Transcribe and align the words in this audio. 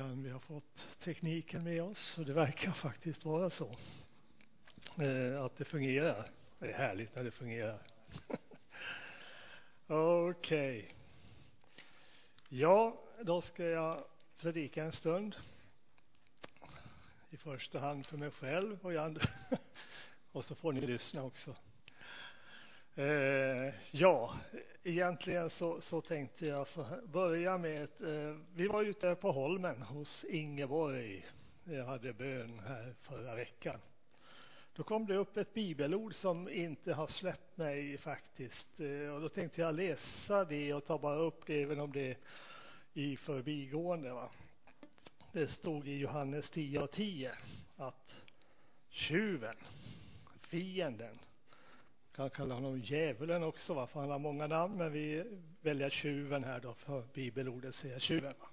kan 0.00 0.22
vi 0.22 0.30
har 0.30 0.38
fått 0.38 0.88
tekniken 1.04 1.64
med 1.64 1.82
oss 1.82 2.18
och 2.18 2.24
det 2.24 2.32
verkar 2.32 2.72
faktiskt 2.72 3.24
vara 3.24 3.50
så 3.50 3.76
eh, 5.02 5.42
att 5.42 5.56
det 5.56 5.64
fungerar. 5.64 6.30
Det 6.58 6.66
är 6.66 6.78
härligt 6.78 7.14
när 7.14 7.24
det 7.24 7.30
fungerar. 7.30 7.78
Okej. 9.86 10.78
Okay. 10.78 10.94
Ja, 12.48 13.00
då 13.22 13.40
ska 13.40 13.64
jag 13.64 14.04
predika 14.38 14.84
en 14.84 14.92
stund. 14.92 15.36
I 17.30 17.36
första 17.36 17.78
hand 17.78 18.06
för 18.06 18.16
mig 18.16 18.30
själv 18.30 18.78
och, 18.82 18.92
jag, 18.92 19.18
och 20.32 20.44
så 20.44 20.54
får 20.54 20.72
ni 20.72 20.80
lyssna 20.80 21.22
också. 21.22 21.56
Eh, 23.00 23.74
ja, 23.90 24.34
egentligen 24.82 25.50
så, 25.50 25.80
så 25.80 26.00
tänkte 26.00 26.46
jag 26.46 26.68
så 26.68 26.82
här, 26.82 27.00
börja 27.06 27.58
med 27.58 27.84
ett, 27.84 28.00
eh, 28.00 28.36
vi 28.54 28.66
var 28.66 28.82
ute 28.82 29.14
på 29.14 29.32
Holmen 29.32 29.82
hos 29.82 30.24
Ingeborg. 30.24 31.26
Jag 31.64 31.84
hade 31.84 32.12
bön 32.12 32.58
här 32.58 32.94
förra 33.00 33.34
veckan. 33.34 33.80
Då 34.74 34.82
kom 34.82 35.06
det 35.06 35.16
upp 35.16 35.36
ett 35.36 35.54
bibelord 35.54 36.14
som 36.14 36.48
inte 36.48 36.92
har 36.92 37.06
släppt 37.06 37.56
mig 37.56 37.98
faktiskt. 37.98 38.80
Eh, 38.80 39.14
och 39.14 39.20
då 39.20 39.28
tänkte 39.28 39.60
jag 39.60 39.74
läsa 39.74 40.44
det 40.44 40.74
och 40.74 40.84
ta 40.84 40.98
bara 40.98 41.18
upp 41.18 41.46
det 41.46 41.62
även 41.62 41.80
om 41.80 41.92
det 41.92 42.10
är 42.10 42.16
i 42.92 43.16
förbigående. 43.16 44.12
Va? 44.12 44.30
Det 45.32 45.46
stod 45.46 45.88
i 45.88 45.98
Johannes 45.98 46.50
10 46.50 46.80
och 46.80 46.90
10 46.90 47.32
att 47.76 48.14
tjuven, 48.88 49.56
fienden, 50.40 51.18
kan 52.12 52.30
kalla 52.30 52.54
honom 52.54 52.78
djävulen 52.78 53.42
också, 53.42 53.74
va? 53.74 53.86
för 53.86 54.00
han 54.00 54.10
har 54.10 54.18
många 54.18 54.46
namn, 54.46 54.76
men 54.76 54.92
vi 54.92 55.24
väljer 55.60 55.90
tjuven 55.90 56.44
här 56.44 56.60
då, 56.60 56.74
för 56.74 57.04
bibelordet 57.14 57.74
säger 57.74 57.98
tjuven. 57.98 58.34
Va? 58.38 58.46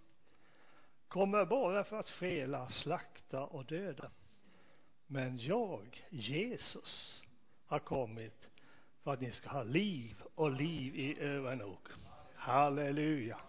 Kommer 1.07 1.45
bara 1.45 1.83
för 1.83 1.99
att 1.99 2.09
stjäla, 2.09 2.69
slakta 2.69 3.43
och 3.43 3.65
döda. 3.65 4.11
Men 5.07 5.37
jag, 5.37 6.05
Jesus, 6.09 7.23
har 7.65 7.79
kommit 7.79 8.49
för 9.03 9.13
att 9.13 9.21
ni 9.21 9.31
ska 9.31 9.49
ha 9.49 9.63
liv 9.63 10.21
och 10.35 10.51
liv 10.51 10.95
i 10.95 11.19
övernog. 11.19 11.79
Halleluja. 12.35 13.39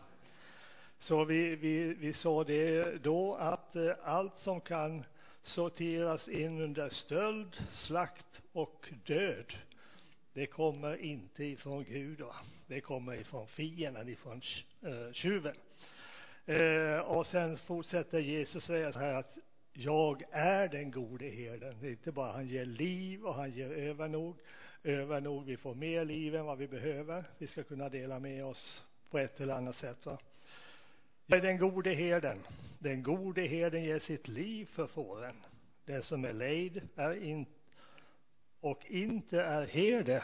Så 1.00 1.24
vi, 1.24 1.56
vi, 1.56 1.94
vi 1.94 2.12
sa 2.12 2.44
det 2.44 3.04
då 3.04 3.34
att 3.34 3.76
eh, 3.76 3.92
allt 4.02 4.38
som 4.38 4.60
kan 4.60 5.04
sorteras 5.42 6.28
in 6.28 6.60
under 6.60 6.88
stöld, 6.88 7.56
slakt 7.72 8.42
och 8.52 8.92
död 9.06 9.54
det 10.32 10.46
kommer 10.46 10.96
inte 10.96 11.44
ifrån 11.44 11.84
Gud, 11.84 12.20
va? 12.20 12.34
det 12.66 12.80
kommer 12.80 13.14
ifrån 13.14 13.46
fienden, 13.46 14.08
ifrån 14.08 14.42
eh, 14.82 15.12
tjuven. 15.12 15.54
eh, 16.46 16.98
och 16.98 17.26
sen 17.26 17.58
fortsätter 17.58 18.18
Jesus 18.18 18.64
säga 18.64 18.92
så 18.92 18.98
här 18.98 19.14
att 19.14 19.38
jag 19.72 20.22
är 20.30 20.68
den 20.68 20.90
gode 20.90 21.28
herden. 21.28 21.76
Det 21.80 21.86
är 21.86 21.90
inte 21.90 22.12
bara 22.12 22.32
han 22.32 22.46
ger 22.46 22.64
liv 22.64 23.26
och 23.26 23.34
han 23.34 23.50
ger 23.50 23.70
övernog. 23.70 24.36
Övernog, 24.84 25.44
vi 25.44 25.56
får 25.56 25.74
mer 25.74 26.04
liv 26.04 26.34
än 26.34 26.44
vad 26.44 26.58
vi 26.58 26.68
behöver. 26.68 27.24
Vi 27.38 27.46
ska 27.46 27.62
kunna 27.62 27.88
dela 27.88 28.18
med 28.18 28.44
oss 28.44 28.82
på 29.10 29.18
ett 29.18 29.40
eller 29.40 29.54
annat 29.54 29.76
sätt. 29.76 30.06
Va? 30.06 30.18
Jag 31.26 31.38
är 31.38 31.42
den 31.42 31.58
gode 31.58 31.90
herden. 31.90 32.38
Den 32.78 33.02
gode 33.02 33.42
herden 33.42 33.84
ger 33.84 33.98
sitt 33.98 34.28
liv 34.28 34.66
för 34.66 34.86
fåren. 34.86 35.34
Den 35.84 36.02
som 36.02 36.24
är 36.24 36.32
lejd 36.32 36.88
är 36.96 37.22
inte 37.22 37.57
och 38.60 38.78
inte 38.88 39.42
är 39.42 39.66
herde, 39.66 40.22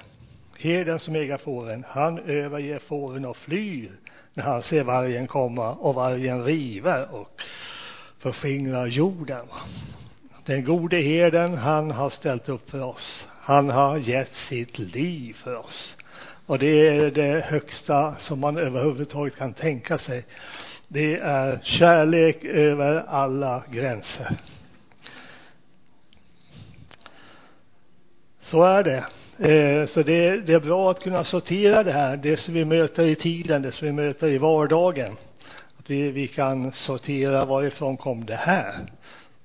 herden 0.59 0.99
som 0.99 1.15
äger 1.15 1.37
fåren, 1.37 1.85
han 1.89 2.19
överger 2.19 2.79
fåren 2.79 3.25
och 3.25 3.37
flyr 3.37 3.93
när 4.35 4.45
han 4.45 4.63
ser 4.63 4.85
vargen 4.85 5.27
komma 5.27 5.73
och 5.73 5.95
vargen 5.95 6.45
river 6.45 7.15
och 7.15 7.43
förskingrar 8.19 8.87
jorden. 8.87 9.47
Den 10.47 10.65
gode 10.65 10.97
herden, 10.97 11.59
han 11.59 11.91
har 11.91 12.11
ställt 12.11 12.49
upp 12.49 12.71
för 12.71 12.83
oss. 12.83 13.25
Han 13.41 13.71
har 13.71 13.97
gett 13.97 14.33
sitt 14.49 14.79
liv 14.79 15.35
för 15.35 15.57
oss. 15.57 15.97
Och 16.47 16.59
det 16.59 16.89
är 16.89 17.11
det 17.11 17.45
högsta 17.45 18.15
som 18.19 18.41
man 18.41 18.57
överhuvudtaget 18.57 19.37
kan 19.37 19.55
tänka 19.55 19.99
sig. 19.99 20.25
Det 20.89 21.17
är 21.17 21.61
kärlek 21.63 22.45
över 22.45 23.05
alla 23.09 23.63
gränser. 23.71 24.37
Så 28.51 28.63
är 28.63 28.83
det. 28.83 29.05
Eh, 29.39 29.87
så 29.87 30.03
det, 30.03 30.41
det 30.41 30.53
är 30.53 30.61
bra 30.61 30.91
att 30.91 31.03
kunna 31.03 31.25
sortera 31.25 31.83
det 31.83 31.93
här, 31.93 32.17
det 32.17 32.37
som 32.37 32.55
vi 32.55 32.65
möter 32.65 33.07
i 33.07 33.17
tiden, 33.17 33.63
det 33.63 33.73
som 33.73 33.87
vi 33.87 33.93
möter 33.93 34.29
i 34.29 34.39
vardagen. 34.39 35.17
Att 35.79 35.91
vi, 35.91 36.11
vi 36.11 36.29
kan 36.29 36.73
sortera 36.73 37.45
varifrån 37.45 37.97
kom 37.97 38.27
det 38.27 38.37
här? 38.37 38.75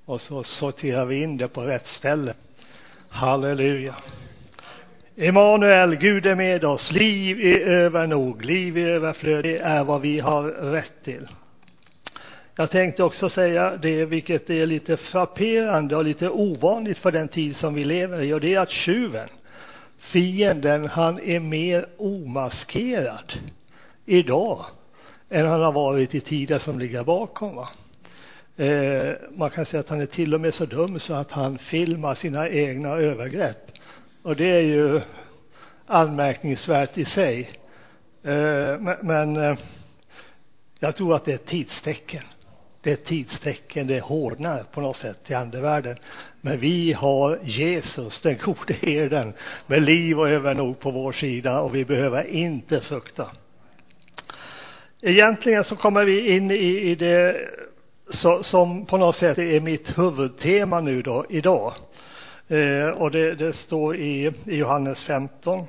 Och 0.06 0.22
så 0.22 0.44
sorterar 0.44 1.06
vi 1.06 1.24
in 1.24 1.38
det 1.38 1.48
på 1.48 1.62
rätt 1.62 1.88
ställe. 1.88 2.34
Halleluja. 3.10 3.96
Emanuel, 5.18 5.96
Gud 5.96 6.26
är 6.26 6.36
med 6.36 6.66
oss. 6.66 6.92
Liv 6.92 7.40
i 7.40 7.64
övernog, 7.64 8.46
liv 8.46 8.78
i 8.78 8.84
överflöd, 8.84 9.44
det 9.44 9.58
är 9.58 9.84
vad 9.84 10.02
vi 10.02 10.20
har 10.20 10.44
rätt 10.44 11.04
till. 11.04 11.28
Jag 12.60 12.72
tänkte 12.72 13.04
också 13.04 13.30
säga 13.30 13.78
det, 13.78 14.06
vilket 14.06 14.50
är 14.50 14.66
lite 14.66 14.98
frapperande 14.98 15.96
och 15.96 16.04
lite 16.04 16.30
ovanligt 16.30 16.98
för 16.98 17.12
den 17.12 17.28
tid 17.28 17.56
som 17.56 17.74
vi 17.74 17.84
lever 17.84 18.22
i, 18.22 18.34
och 18.34 18.42
det 18.42 18.54
är 18.54 18.60
att 18.60 18.70
tjuven, 18.70 19.30
fienden, 19.98 20.86
han 20.86 21.20
är 21.20 21.40
mer 21.40 21.88
omaskerad 21.98 23.34
idag 24.06 24.66
än 25.30 25.48
han 25.48 25.62
har 25.62 25.72
varit 25.72 26.16
i 26.16 26.20
tider 26.20 26.60
som 26.60 26.80
ligger 26.80 27.04
bakom. 27.04 27.56
Va? 27.56 27.70
Eh, 28.66 29.14
man 29.32 29.50
kan 29.50 29.66
säga 29.66 29.80
att 29.80 29.90
han 29.90 30.02
är 30.02 30.06
till 30.06 30.34
och 30.34 30.42
med 30.42 30.54
så 30.54 30.66
dum 30.66 31.00
så 31.00 31.14
att 31.14 31.32
han 31.32 31.58
filmar 31.58 32.16
sina 32.16 32.50
egna 32.50 32.90
övergrepp. 32.90 33.72
Och 34.22 34.36
det 34.36 34.52
är 34.52 34.62
ju 34.62 35.02
anmärkningsvärt 35.86 36.98
i 36.98 37.06
sig. 37.06 37.50
Eh, 38.24 38.80
men, 38.80 38.98
men 39.02 39.36
eh, 39.36 39.58
jag 40.80 40.96
tror 40.96 41.16
att 41.16 41.26
det 41.26 41.32
är 41.32 41.36
ett 41.36 41.46
tidstecken 41.46 42.24
det 42.82 42.90
är 42.90 42.94
ett 42.94 43.06
tidstecken, 43.06 43.88
det 43.88 44.00
hårdnar 44.00 44.64
på 44.64 44.82
något 44.82 44.98
sätt 44.98 45.20
i 45.28 45.34
andevärlden. 45.34 45.98
Men 46.42 46.60
vi 46.60 46.94
har 46.94 47.40
Jesus, 47.44 48.22
den 48.22 48.38
gode 48.38 48.74
herden, 48.74 49.34
med 49.68 49.82
liv 49.82 50.20
och 50.20 50.30
övernog 50.30 50.80
på 50.80 50.92
vår 50.92 51.12
sida 51.12 51.60
och 51.60 51.76
vi 51.76 51.86
behöver 51.86 52.28
inte 52.28 52.80
frukta. 52.80 53.32
Egentligen 55.02 55.64
så 55.64 55.76
kommer 55.76 56.06
vi 56.06 56.36
in 56.36 56.52
i, 56.52 56.80
i 56.80 56.96
det 56.96 57.36
så, 58.10 58.44
som 58.44 58.86
på 58.86 58.98
något 58.98 59.16
sätt 59.16 59.38
är 59.38 59.60
mitt 59.60 59.98
huvudtema 59.98 60.82
nu 60.82 61.02
då, 61.02 61.26
idag. 61.30 61.74
Eh, 62.48 62.88
och 62.88 63.12
det, 63.12 63.36
det 63.36 63.54
står 63.54 63.98
i, 63.98 64.32
i 64.46 64.56
Johannes 64.56 65.04
15 65.04 65.68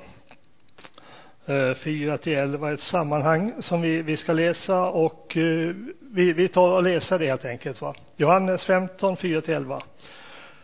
Eh, 1.51 1.73
4 1.75 2.17
till 2.17 2.33
11 2.33 2.71
ett 2.71 2.79
sammanhang 2.79 3.53
som 3.59 3.81
vi, 3.81 4.01
vi 4.01 4.17
ska 4.17 4.33
läsa 4.33 4.85
och 4.85 5.37
eh, 5.37 5.75
vi, 6.13 6.33
vi 6.33 6.47
tar 6.47 6.71
och 6.71 6.83
läser 6.83 7.19
det 7.19 7.27
helt 7.27 7.45
enkelt. 7.45 7.81
Va? 7.81 7.93
Johannes 8.17 8.65
15, 8.65 9.17
4 9.17 9.41
till 9.41 9.53
11. 9.53 9.81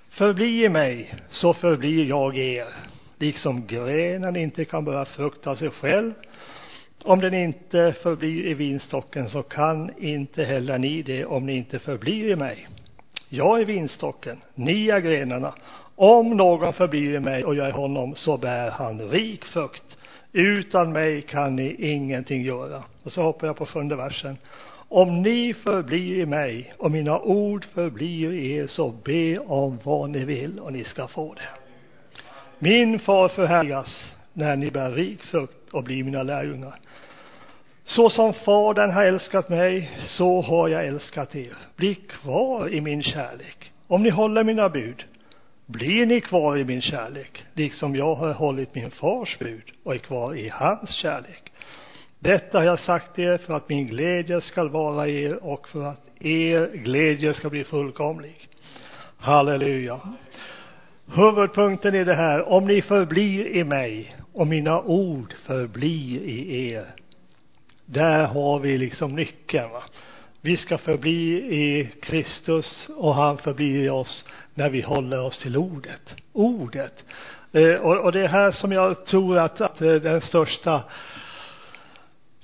Förbli 0.09 0.63
i 0.63 0.69
mig 0.69 1.13
så 1.29 1.53
förblir 1.53 2.05
jag 2.05 2.37
er, 2.37 2.67
liksom 3.19 3.67
grenen 3.67 4.35
inte 4.35 4.65
kan 4.65 4.85
börja 4.85 5.05
frukta 5.05 5.55
sig 5.55 5.69
själv. 5.69 6.13
Om 7.03 7.19
den 7.19 7.33
inte 7.33 7.95
förblir 8.03 8.47
i 8.47 8.53
vinstocken 8.53 9.29
så 9.29 9.43
kan 9.43 9.91
inte 9.97 10.43
heller 10.43 10.77
ni 10.77 11.01
det 11.01 11.25
om 11.25 11.45
ni 11.45 11.57
inte 11.57 11.79
förblir 11.79 12.31
i 12.31 12.35
mig. 12.35 12.67
Jag 13.29 13.61
är 13.61 13.65
vinstocken, 13.65 14.41
ni 14.55 14.89
är 14.89 14.99
grenarna. 14.99 15.53
Om 15.95 16.37
någon 16.37 16.73
förblir 16.73 17.13
i 17.15 17.19
mig 17.19 17.43
och 17.43 17.55
jag 17.55 17.67
är 17.67 17.71
honom 17.71 18.15
så 18.15 18.37
bär 18.37 18.71
han 18.71 19.09
rik 19.09 19.45
frukt. 19.45 19.96
Utan 20.37 20.91
mig 20.91 21.21
kan 21.21 21.55
ni 21.55 21.75
ingenting 21.79 22.41
göra. 22.41 22.83
Och 23.03 23.11
så 23.11 23.21
hoppar 23.21 23.47
jag 23.47 23.57
på 23.57 23.65
sjunde 23.65 23.95
versen. 23.95 24.37
Om 24.89 25.21
ni 25.21 25.53
förblir 25.53 26.19
i 26.19 26.25
mig 26.25 26.73
och 26.77 26.91
mina 26.91 27.19
ord 27.19 27.65
förblir 27.65 28.33
i 28.33 28.51
er 28.51 28.67
så 28.67 28.91
be 29.03 29.37
om 29.37 29.79
vad 29.83 30.09
ni 30.09 30.25
vill 30.25 30.59
och 30.59 30.73
ni 30.73 30.83
ska 30.83 31.07
få 31.07 31.33
det. 31.33 31.49
Min 32.59 32.99
far 32.99 33.27
förhärligas 33.27 34.15
när 34.33 34.55
ni 34.55 34.71
bär 34.71 34.91
rik 34.91 35.23
frukt 35.23 35.69
och 35.71 35.83
blir 35.83 36.03
mina 36.03 36.23
lärjungar. 36.23 36.75
Så 37.83 38.09
som 38.09 38.33
Fadern 38.33 38.91
har 38.91 39.03
älskat 39.03 39.49
mig, 39.49 39.91
så 40.05 40.41
har 40.41 40.67
jag 40.67 40.87
älskat 40.87 41.35
er. 41.35 41.57
Bli 41.75 41.95
kvar 41.95 42.73
i 42.73 42.81
min 42.81 43.03
kärlek. 43.03 43.71
Om 43.87 44.03
ni 44.03 44.09
håller 44.09 44.43
mina 44.43 44.69
bud, 44.69 45.05
blir 45.67 46.05
ni 46.05 46.21
kvar 46.21 46.57
i 46.57 46.63
min 46.63 46.81
kärlek, 46.81 47.45
liksom 47.53 47.95
jag 47.95 48.15
har 48.15 48.33
hållit 48.33 48.75
min 48.75 48.91
fars 48.91 49.39
bud 49.39 49.63
och 49.83 49.93
är 49.95 49.97
kvar 49.97 50.35
i 50.35 50.49
hans 50.49 50.89
kärlek. 50.89 51.51
Detta 52.19 52.57
har 52.57 52.65
jag 52.65 52.79
sagt 52.79 53.19
er 53.19 53.37
för 53.37 53.53
att 53.53 53.69
min 53.69 53.87
glädje 53.87 54.41
skall 54.41 54.69
vara 54.69 55.07
er 55.07 55.43
och 55.43 55.67
för 55.67 55.83
att 55.83 56.07
er 56.19 56.69
glädje 56.73 57.33
ska 57.33 57.49
bli 57.49 57.63
fullkomlig. 57.63 58.47
Halleluja. 59.17 59.99
Huvudpunkten 61.15 61.95
i 61.95 62.03
det 62.03 62.15
här, 62.15 62.49
om 62.49 62.67
ni 62.67 62.81
förblir 62.81 63.47
i 63.47 63.63
mig 63.63 64.15
och 64.33 64.47
mina 64.47 64.81
ord 64.81 65.33
förblir 65.33 66.21
i 66.21 66.71
er. 66.71 66.85
Där 67.85 68.25
har 68.25 68.59
vi 68.59 68.77
liksom 68.77 69.15
nyckeln. 69.15 69.69
Va? 69.69 69.83
Vi 70.41 70.57
ska 70.57 70.77
förbli 70.77 71.33
i 71.35 71.91
Kristus 72.01 72.89
och 72.95 73.15
han 73.15 73.37
förblir 73.37 73.83
i 73.83 73.89
oss 73.89 74.25
när 74.53 74.69
vi 74.69 74.81
håller 74.81 75.21
oss 75.21 75.39
till 75.39 75.57
ordet. 75.57 76.15
Ordet. 76.33 77.05
Eh, 77.51 77.73
och, 77.73 77.97
och 77.97 78.11
det 78.11 78.21
är 78.21 78.27
här 78.27 78.51
som 78.51 78.71
jag 78.71 79.05
tror 79.05 79.37
att, 79.37 79.61
att 79.61 79.81
eh, 79.81 79.93
den 79.93 80.21
största 80.21 80.83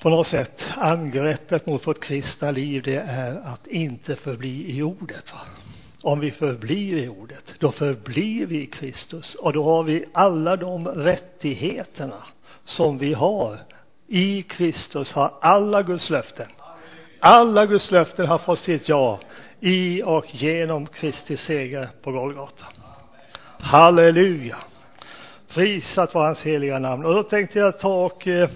på 0.01 0.10
något 0.10 0.28
sätt 0.28 0.62
angreppet 0.78 1.66
mot 1.66 1.88
vårt 1.88 2.04
kristna 2.04 2.51
liv 2.51 2.81
det 2.84 2.98
är 2.98 3.36
att 3.36 3.68
inte 3.68 4.16
förbli 4.16 4.78
i 4.78 4.81
ordet. 4.81 5.34
Va? 5.34 5.40
Om 6.01 6.19
vi 6.19 6.31
förblir 6.31 6.98
i 6.98 7.07
ordet, 7.07 7.44
då 7.60 7.72
förblir 7.72 8.45
vi 8.45 8.62
i 8.62 8.66
Kristus 8.66 9.36
och 9.36 9.54
då 9.54 9.63
har 9.63 9.84
vi 9.84 10.06
alla 10.13 10.56
de 10.56 10.88
rättigheterna 10.88 12.24
som 12.66 12.98
vi 12.98 13.13
har. 13.13 13.60
I 14.07 14.42
Kristus 14.42 15.12
har 15.12 15.34
alla 15.42 15.84
Guds 15.84 16.10
löften. 16.10 16.48
Alla 17.25 17.66
Guds 17.66 17.92
löften 17.92 18.28
har 18.28 18.38
fått 18.38 18.60
sitt 18.60 18.90
ja 18.90 19.20
i 19.60 20.04
och 20.04 20.36
genom 20.36 20.88
Kristi 20.88 21.38
seger 21.38 21.90
på 22.02 22.12
Golgata. 22.12 22.66
Halleluja! 23.60 24.58
Prisat 25.54 26.14
var 26.14 26.25
hans 26.25 26.40
heliga 26.40 26.80
namn. 26.80 27.06
Och 27.06 27.14
då 27.14 27.24
tänkte 27.24 27.60
jag 27.60 27.80
ta 27.80 28.06
och 28.06 28.28
eh, 28.28 28.50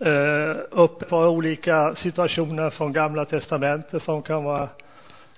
eh 0.00 0.56
upp 0.70 1.02
ett 1.02 1.08
par 1.08 1.28
olika 1.28 1.94
situationer 1.94 2.70
från 2.70 2.92
Gamla 2.92 3.24
Testamentet 3.24 4.02
som 4.02 4.22
kan 4.22 4.44
vara 4.44 4.68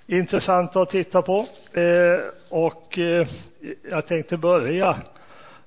intressanta 0.07 0.81
att 0.81 0.89
titta 0.89 1.21
på. 1.21 1.47
Eh, 1.73 2.19
och 2.49 2.99
eh, 2.99 3.27
jag 3.91 4.07
tänkte 4.07 4.37
börja 4.37 4.97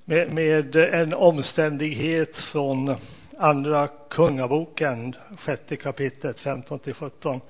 med, 0.04 0.32
med 0.32 0.76
en 0.76 1.14
omständighet 1.14 2.36
från 2.36 2.96
Andra 3.40 3.88
Kungaboken, 4.10 5.14
sjätte 5.38 5.76
kapitlet, 5.76 6.40
15 6.40 6.78
till 6.78 6.94
17. 6.94 7.40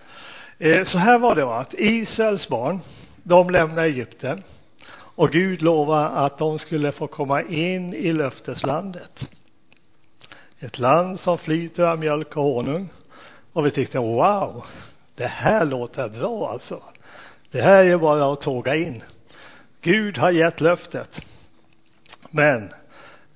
Eh, 0.59 0.85
så 0.85 0.99
här 0.99 1.19
var 1.19 1.35
det 1.35 1.45
va, 1.45 1.61
att 1.61 1.75
Israels 1.75 2.49
barn, 2.49 2.81
de 3.23 3.51
lämnade 3.51 3.89
Egypten 3.89 4.43
och 4.91 5.31
Gud 5.31 5.63
lovade 5.63 6.09
att 6.09 6.39
de 6.39 6.59
skulle 6.59 6.93
få 6.93 7.07
komma 7.07 7.43
in 7.43 7.95
i 7.95 8.13
löfteslandet. 8.13 9.21
Ett 10.61 10.79
land 10.79 11.21
som 11.21 11.39
flyter 11.39 11.83
av 11.83 11.99
mjölk 11.99 12.37
och 12.37 12.43
honung. 12.43 12.89
Och 13.53 13.67
vi 13.67 13.71
tyckte, 13.71 13.99
wow, 13.99 14.65
det 15.15 15.27
här 15.27 15.65
låter 15.65 16.09
bra 16.09 16.51
alltså. 16.51 16.83
Det 17.51 17.63
här 17.63 17.85
är 17.85 17.97
bara 17.97 18.33
att 18.33 18.41
tåga 18.41 18.75
in. 18.75 19.03
Gud 19.81 20.19
har 20.19 20.31
gett 20.31 20.61
löftet. 20.61 21.11
Men 22.31 22.73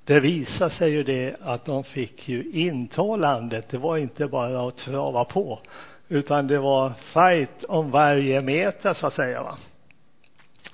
det 0.05 0.21
visar 0.21 0.69
sig 0.69 0.91
ju 0.91 1.03
det 1.03 1.37
att 1.43 1.65
de 1.65 1.85
fick 1.85 2.29
ju 2.29 2.51
inta 2.53 3.17
landet. 3.17 3.67
Det 3.71 3.79
var 3.79 3.97
inte 3.97 4.27
bara 4.27 4.69
att 4.69 4.77
trava 4.77 5.25
på, 5.25 5.61
utan 6.09 6.47
det 6.47 6.59
var 6.59 6.93
fight 7.13 7.65
om 7.65 7.91
varje 7.91 8.41
meter 8.41 8.95
så 8.95 9.07
att 9.07 9.15
säga. 9.15 9.43
Va? 9.43 9.59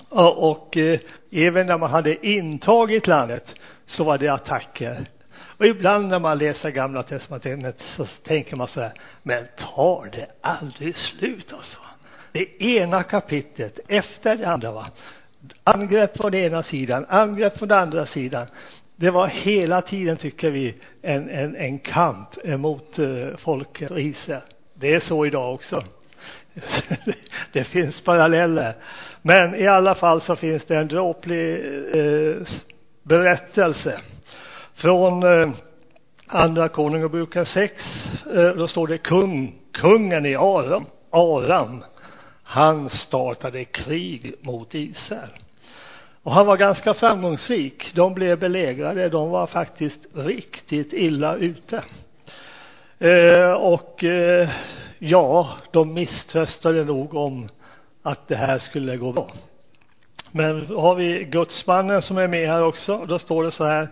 Och, 0.08 0.50
och 0.50 0.76
eh, 0.76 1.00
även 1.30 1.66
när 1.66 1.78
man 1.78 1.90
hade 1.90 2.26
intagit 2.26 3.06
landet 3.06 3.54
så 3.86 4.04
var 4.04 4.18
det 4.18 4.28
attacker 4.28 5.06
och 5.58 5.66
ibland 5.66 6.08
när 6.08 6.18
man 6.18 6.38
läser 6.38 6.70
gamla 6.70 7.02
testamentet 7.02 7.82
så 7.96 8.06
tänker 8.06 8.56
man 8.56 8.68
så 8.68 8.80
här, 8.80 8.92
men 9.22 9.44
tar 9.74 10.08
det 10.12 10.26
aldrig 10.40 10.96
slut 10.96 11.52
alltså? 11.52 11.78
Det 12.32 12.62
ena 12.62 13.02
kapitlet 13.02 13.78
efter 13.88 14.36
det 14.36 14.48
andra 14.48 14.72
va. 14.72 14.86
Angrepp 15.64 16.16
från 16.16 16.32
den 16.32 16.40
ena 16.40 16.62
sidan, 16.62 17.06
angrepp 17.08 17.58
från 17.58 17.68
den 17.68 17.78
andra 17.78 18.06
sidan. 18.06 18.46
Det 19.00 19.10
var 19.10 19.26
hela 19.26 19.82
tiden, 19.82 20.16
tycker 20.16 20.50
vi, 20.50 20.74
en, 21.02 21.28
en, 21.28 21.56
en 21.56 21.78
kamp 21.78 22.28
emot 22.44 22.98
eh, 22.98 23.36
folket 23.38 23.90
och 23.90 24.00
Israel. 24.00 24.42
Det 24.74 24.94
är 24.94 25.00
så 25.00 25.26
idag 25.26 25.54
också. 25.54 25.84
det 27.52 27.64
finns 27.64 28.00
paralleller. 28.00 28.74
Men 29.22 29.54
i 29.54 29.66
alla 29.66 29.94
fall 29.94 30.20
så 30.20 30.36
finns 30.36 30.64
det 30.64 30.76
en 30.76 30.88
dråplig 30.88 31.54
eh, 31.94 32.36
berättelse 33.02 34.00
från 34.74 35.22
eh, 35.22 35.50
Andra 36.26 36.68
Konungaboken 36.68 37.46
6, 37.46 37.74
eh, 38.34 38.48
då 38.48 38.68
står 38.68 38.86
det 38.86 38.98
kung, 38.98 39.54
kungen 39.72 40.26
i 40.26 40.36
Aram, 40.36 40.84
Aram, 41.10 41.84
han 42.42 42.90
startade 42.90 43.64
krig 43.64 44.34
mot 44.40 44.74
Israel. 44.74 45.30
Och 46.22 46.32
han 46.32 46.46
var 46.46 46.56
ganska 46.56 46.94
framgångsrik. 46.94 47.94
De 47.94 48.14
blev 48.14 48.38
belägrade. 48.38 49.08
De 49.08 49.30
var 49.30 49.46
faktiskt 49.46 50.06
riktigt 50.14 50.92
illa 50.92 51.36
ute. 51.36 51.82
Eh, 52.98 53.52
och 53.52 54.04
eh, 54.04 54.48
ja, 54.98 55.48
de 55.70 55.94
misströstade 55.94 56.84
nog 56.84 57.14
om 57.14 57.48
att 58.02 58.28
det 58.28 58.36
här 58.36 58.58
skulle 58.58 58.96
gå 58.96 59.12
bra. 59.12 59.30
Men 60.32 60.66
har 60.66 60.94
vi 60.94 61.24
gudsmannen 61.24 62.02
som 62.02 62.18
är 62.18 62.28
med 62.28 62.48
här 62.48 62.64
också. 62.64 63.04
Då 63.08 63.18
står 63.18 63.44
det 63.44 63.50
så 63.50 63.64
här 63.64 63.88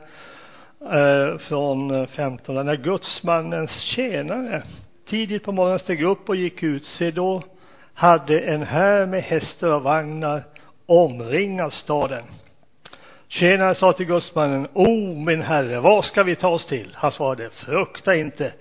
eh, 0.81 1.39
från 1.39 2.07
15. 2.07 2.67
När 2.67 2.77
gudsmannens 2.77 3.71
tjänare 3.71 4.63
tidigt 5.09 5.45
på 5.45 5.53
morgonen 5.53 5.79
steg 5.79 6.03
upp 6.03 6.29
och 6.29 6.37
gick 6.37 6.63
ut, 6.63 6.85
se 6.85 7.11
då 7.11 7.43
hade 7.95 8.41
en 8.41 8.63
här 8.63 9.07
med 9.07 9.23
hästar 9.23 9.73
och 9.73 9.83
vagnar 9.83 10.43
omringar 10.87 11.71
staden. 11.71 12.25
Tjänaren 13.29 13.75
sa 13.75 13.93
till 13.93 14.07
gudsmannen, 14.07 14.69
O 14.73 15.15
min 15.15 15.43
herre, 15.43 15.81
vad 15.81 16.05
ska 16.05 16.23
vi 16.23 16.37
ta 16.37 16.49
oss 16.49 16.67
till? 16.67 16.91
Han 16.95 17.13
svarade, 17.13 17.51
frukta 17.51 18.15
inte, 18.15 18.53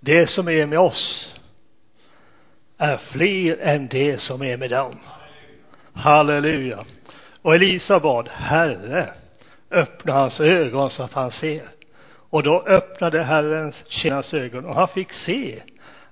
det 0.00 0.26
som 0.26 0.48
är 0.48 0.66
med 0.66 0.78
oss 0.78 1.34
är 2.78 2.96
fler 2.96 3.58
än 3.60 3.88
det 3.88 4.20
som 4.20 4.42
är 4.42 4.56
med 4.56 4.70
dem. 4.70 4.98
Halleluja. 5.92 6.84
Och 7.42 7.54
Elisa 7.54 8.00
bad, 8.00 8.28
Herre, 8.28 9.08
öppna 9.70 10.12
hans 10.12 10.40
ögon 10.40 10.90
så 10.90 11.02
att 11.02 11.12
han 11.12 11.30
ser. 11.30 11.62
Och 12.30 12.42
då 12.42 12.62
öppnade 12.66 13.22
Herrens 13.22 13.84
tjänares 13.88 14.34
ögon 14.34 14.64
och 14.64 14.74
han 14.74 14.88
fick 14.88 15.12
se 15.12 15.62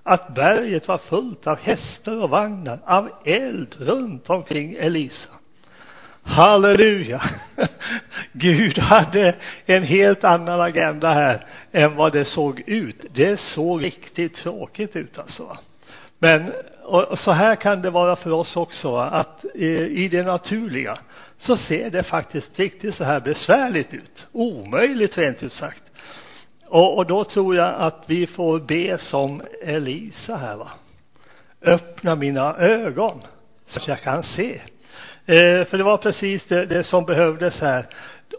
att 0.02 0.34
berget 0.34 0.88
var 0.88 0.98
fullt 0.98 1.46
av 1.46 1.58
hästar 1.58 2.22
och 2.22 2.30
vagnar, 2.30 2.78
av 2.86 3.10
eld 3.24 3.74
runt 3.78 4.30
omkring 4.30 4.74
Elisa. 4.74 5.30
Halleluja! 6.26 7.22
Gud 8.32 8.78
hade 8.78 9.34
en 9.66 9.82
helt 9.82 10.24
annan 10.24 10.60
agenda 10.60 11.12
här 11.12 11.46
än 11.72 11.96
vad 11.96 12.12
det 12.12 12.24
såg 12.24 12.62
ut. 12.66 13.04
Det 13.14 13.40
såg 13.40 13.82
riktigt 13.82 14.34
tråkigt 14.34 14.96
ut 14.96 15.18
alltså. 15.18 15.58
Men 16.18 16.52
och 16.86 17.18
så 17.18 17.32
här 17.32 17.56
kan 17.56 17.82
det 17.82 17.90
vara 17.90 18.16
för 18.16 18.30
oss 18.32 18.56
också, 18.56 18.96
att 18.96 19.44
eh, 19.54 19.86
i 19.86 20.08
det 20.10 20.22
naturliga 20.22 20.98
så 21.38 21.56
ser 21.56 21.90
det 21.90 22.02
faktiskt 22.02 22.58
riktigt 22.58 22.94
så 22.94 23.04
här 23.04 23.20
besvärligt 23.20 23.94
ut. 23.94 24.26
Omöjligt 24.32 25.18
rent 25.18 25.42
ut 25.42 25.52
sagt. 25.52 25.82
Och, 26.68 26.96
och 26.96 27.06
då 27.06 27.24
tror 27.24 27.56
jag 27.56 27.74
att 27.74 28.04
vi 28.06 28.26
får 28.26 28.60
be 28.60 28.98
som 28.98 29.42
Elisa 29.62 30.36
här 30.36 30.56
va. 30.56 30.70
Öppna 31.62 32.14
mina 32.14 32.56
ögon 32.56 33.20
så 33.66 33.80
att 33.80 33.88
jag 33.88 34.00
kan 34.00 34.22
se. 34.22 34.60
Eh, 35.26 35.64
för 35.64 35.78
det 35.78 35.84
var 35.84 35.96
precis 35.96 36.44
det, 36.48 36.66
det 36.66 36.84
som 36.84 37.04
behövdes 37.04 37.60
här. 37.60 37.86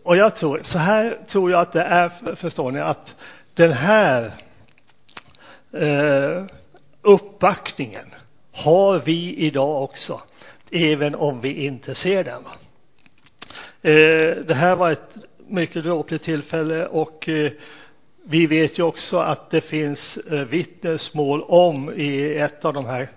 Och 0.03 0.17
jag 0.17 0.35
tror, 0.35 0.61
så 0.63 0.77
här 0.77 1.17
tror 1.29 1.51
jag 1.51 1.61
att 1.61 1.73
det 1.73 1.81
är, 1.81 2.35
förstår 2.35 2.71
ni, 2.71 2.79
att 2.79 3.15
den 3.53 3.71
här 3.71 4.31
eh, 5.73 6.45
uppbackningen 7.01 8.05
har 8.51 8.99
vi 8.99 9.35
idag 9.35 9.83
också, 9.83 10.21
även 10.71 11.15
om 11.15 11.41
vi 11.41 11.65
inte 11.65 11.95
ser 11.95 12.23
den. 12.23 12.43
Eh, 13.81 14.43
det 14.45 14.53
här 14.53 14.75
var 14.75 14.91
ett 14.91 15.15
mycket 15.47 15.83
dråpligt 15.83 16.23
tillfälle 16.23 16.87
och 16.87 17.29
eh, 17.29 17.51
vi 18.25 18.47
vet 18.47 18.79
ju 18.79 18.83
också 18.83 19.17
att 19.17 19.49
det 19.49 19.61
finns 19.61 20.17
eh, 20.17 20.39
vittnesmål 20.39 21.41
om 21.41 21.93
i 21.93 22.37
ett 22.37 22.65
av 22.65 22.73
de 22.73 22.85
här 22.85 23.07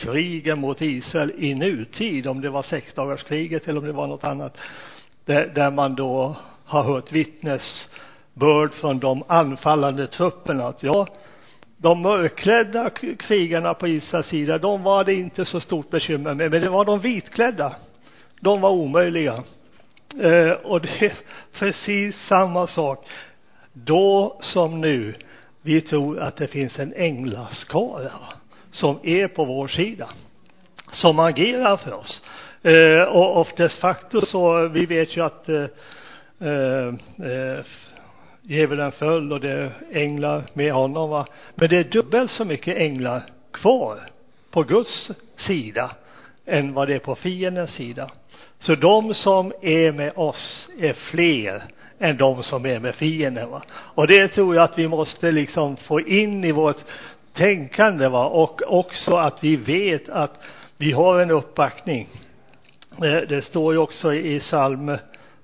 krigen 0.00 0.60
mot 0.60 0.82
Israel 0.82 1.32
i 1.38 1.54
nutid, 1.54 2.26
om 2.26 2.40
det 2.40 2.50
var 2.50 2.62
sexdagarskriget 2.62 3.68
eller 3.68 3.80
om 3.80 3.86
det 3.86 3.92
var 3.92 4.06
något 4.06 4.24
annat, 4.24 4.58
där, 5.24 5.52
där 5.54 5.70
man 5.70 5.94
då 5.94 6.36
har 6.64 6.82
hört 6.82 7.12
vittnesbörd 7.12 8.72
från 8.80 8.98
de 8.98 9.22
anfallande 9.26 10.06
trupperna 10.06 10.66
att 10.66 10.82
ja, 10.82 11.06
de 11.76 12.02
mörkklädda 12.02 12.90
krigarna 13.18 13.74
på 13.74 13.88
Israels 13.88 14.26
sida, 14.26 14.58
de 14.58 14.82
var 14.82 15.04
det 15.04 15.14
inte 15.14 15.44
så 15.44 15.60
stort 15.60 15.90
bekymmer 15.90 16.34
med, 16.34 16.50
men 16.50 16.62
det 16.62 16.68
var 16.68 16.84
de 16.84 17.00
vitklädda. 17.00 17.76
De 18.40 18.60
var 18.60 18.70
omöjliga. 18.70 19.42
Eh, 20.20 20.50
och 20.50 20.80
det 20.80 21.02
är 21.02 21.12
precis 21.52 22.16
samma 22.28 22.66
sak. 22.66 23.06
Då 23.72 24.38
som 24.40 24.80
nu, 24.80 25.14
vi 25.62 25.80
tror 25.80 26.20
att 26.20 26.36
det 26.36 26.46
finns 26.46 26.78
en 26.78 26.92
änglaskara 26.92 28.12
som 28.72 28.98
är 29.02 29.28
på 29.28 29.44
vår 29.44 29.68
sida, 29.68 30.08
som 30.92 31.18
agerar 31.18 31.76
för 31.76 31.92
oss. 31.92 32.22
Eh, 32.62 33.02
och, 33.02 33.40
och 33.40 33.48
dess 33.56 33.78
facto 33.78 34.20
så, 34.20 34.68
vi 34.68 34.86
vet 34.86 35.16
ju 35.16 35.24
att 35.24 35.48
eh, 35.48 35.64
eh, 36.48 37.64
djävulen 38.42 38.92
föll 38.92 39.32
och 39.32 39.40
det 39.40 39.50
är 39.50 39.72
änglar 39.92 40.44
med 40.54 40.72
honom 40.72 41.10
va. 41.10 41.26
Men 41.54 41.68
det 41.68 41.76
är 41.76 41.84
dubbelt 41.84 42.30
så 42.30 42.44
mycket 42.44 42.76
änglar 42.76 43.22
kvar 43.52 44.00
på 44.50 44.62
Guds 44.62 45.10
sida 45.36 45.90
än 46.46 46.74
vad 46.74 46.88
det 46.88 46.94
är 46.94 46.98
på 46.98 47.14
fiendens 47.14 47.70
sida. 47.70 48.10
Så 48.60 48.74
de 48.74 49.14
som 49.14 49.52
är 49.62 49.92
med 49.92 50.12
oss 50.16 50.68
är 50.80 50.92
fler 50.92 51.64
än 51.98 52.16
de 52.16 52.42
som 52.42 52.66
är 52.66 52.78
med 52.78 52.94
fienden. 52.94 53.50
Va? 53.50 53.62
Och 53.70 54.06
det 54.06 54.28
tror 54.28 54.54
jag 54.54 54.64
att 54.64 54.78
vi 54.78 54.88
måste 54.88 55.30
liksom 55.30 55.76
få 55.76 56.00
in 56.00 56.44
i 56.44 56.52
vårt 56.52 56.84
tänkande 57.34 58.08
va? 58.08 58.26
och 58.26 58.62
också 58.66 59.16
att 59.16 59.44
vi 59.44 59.56
vet 59.56 60.08
att 60.08 60.40
vi 60.76 60.92
har 60.92 61.20
en 61.20 61.30
uppbackning. 61.30 62.08
Det, 62.96 63.26
det 63.26 63.42
står 63.42 63.72
ju 63.72 63.78
också 63.78 64.14
i 64.14 64.40
psalm 64.40 64.96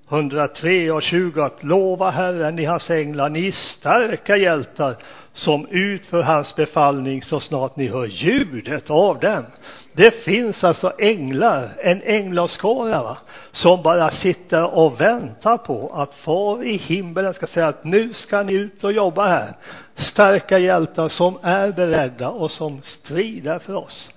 103 0.08 0.90
och 0.90 1.02
20 1.02 1.42
att 1.42 1.64
lova 1.64 2.10
Herren 2.10 2.58
i 2.58 2.64
hans 2.64 2.90
änglar, 2.90 3.28
ni 3.28 3.52
starka 3.52 4.36
hjältar 4.36 4.96
som 5.36 5.66
utför 5.70 6.22
hans 6.22 6.56
befallning 6.56 7.22
så 7.22 7.40
snart 7.40 7.76
ni 7.76 7.88
hör 7.88 8.06
ljudet 8.06 8.90
av 8.90 9.18
dem. 9.18 9.44
Det 9.92 10.14
finns 10.24 10.64
alltså 10.64 10.92
änglar, 10.98 11.76
en 11.78 12.02
änglaskara 12.02 13.02
va, 13.02 13.16
som 13.52 13.82
bara 13.82 14.10
sitter 14.10 14.64
och 14.64 15.00
väntar 15.00 15.56
på 15.56 15.92
att 15.94 16.14
far 16.14 16.64
i 16.64 16.76
himmelen 16.76 17.34
ska 17.34 17.46
säga 17.46 17.68
att 17.68 17.84
nu 17.84 18.14
ska 18.14 18.42
ni 18.42 18.52
ut 18.52 18.84
och 18.84 18.92
jobba 18.92 19.28
här. 19.28 19.52
Starka 19.96 20.58
hjältar 20.58 21.08
som 21.08 21.38
är 21.42 21.72
beredda 21.72 22.28
och 22.28 22.50
som 22.50 22.82
strider 22.82 23.58
för 23.58 23.74
oss. 23.74 24.10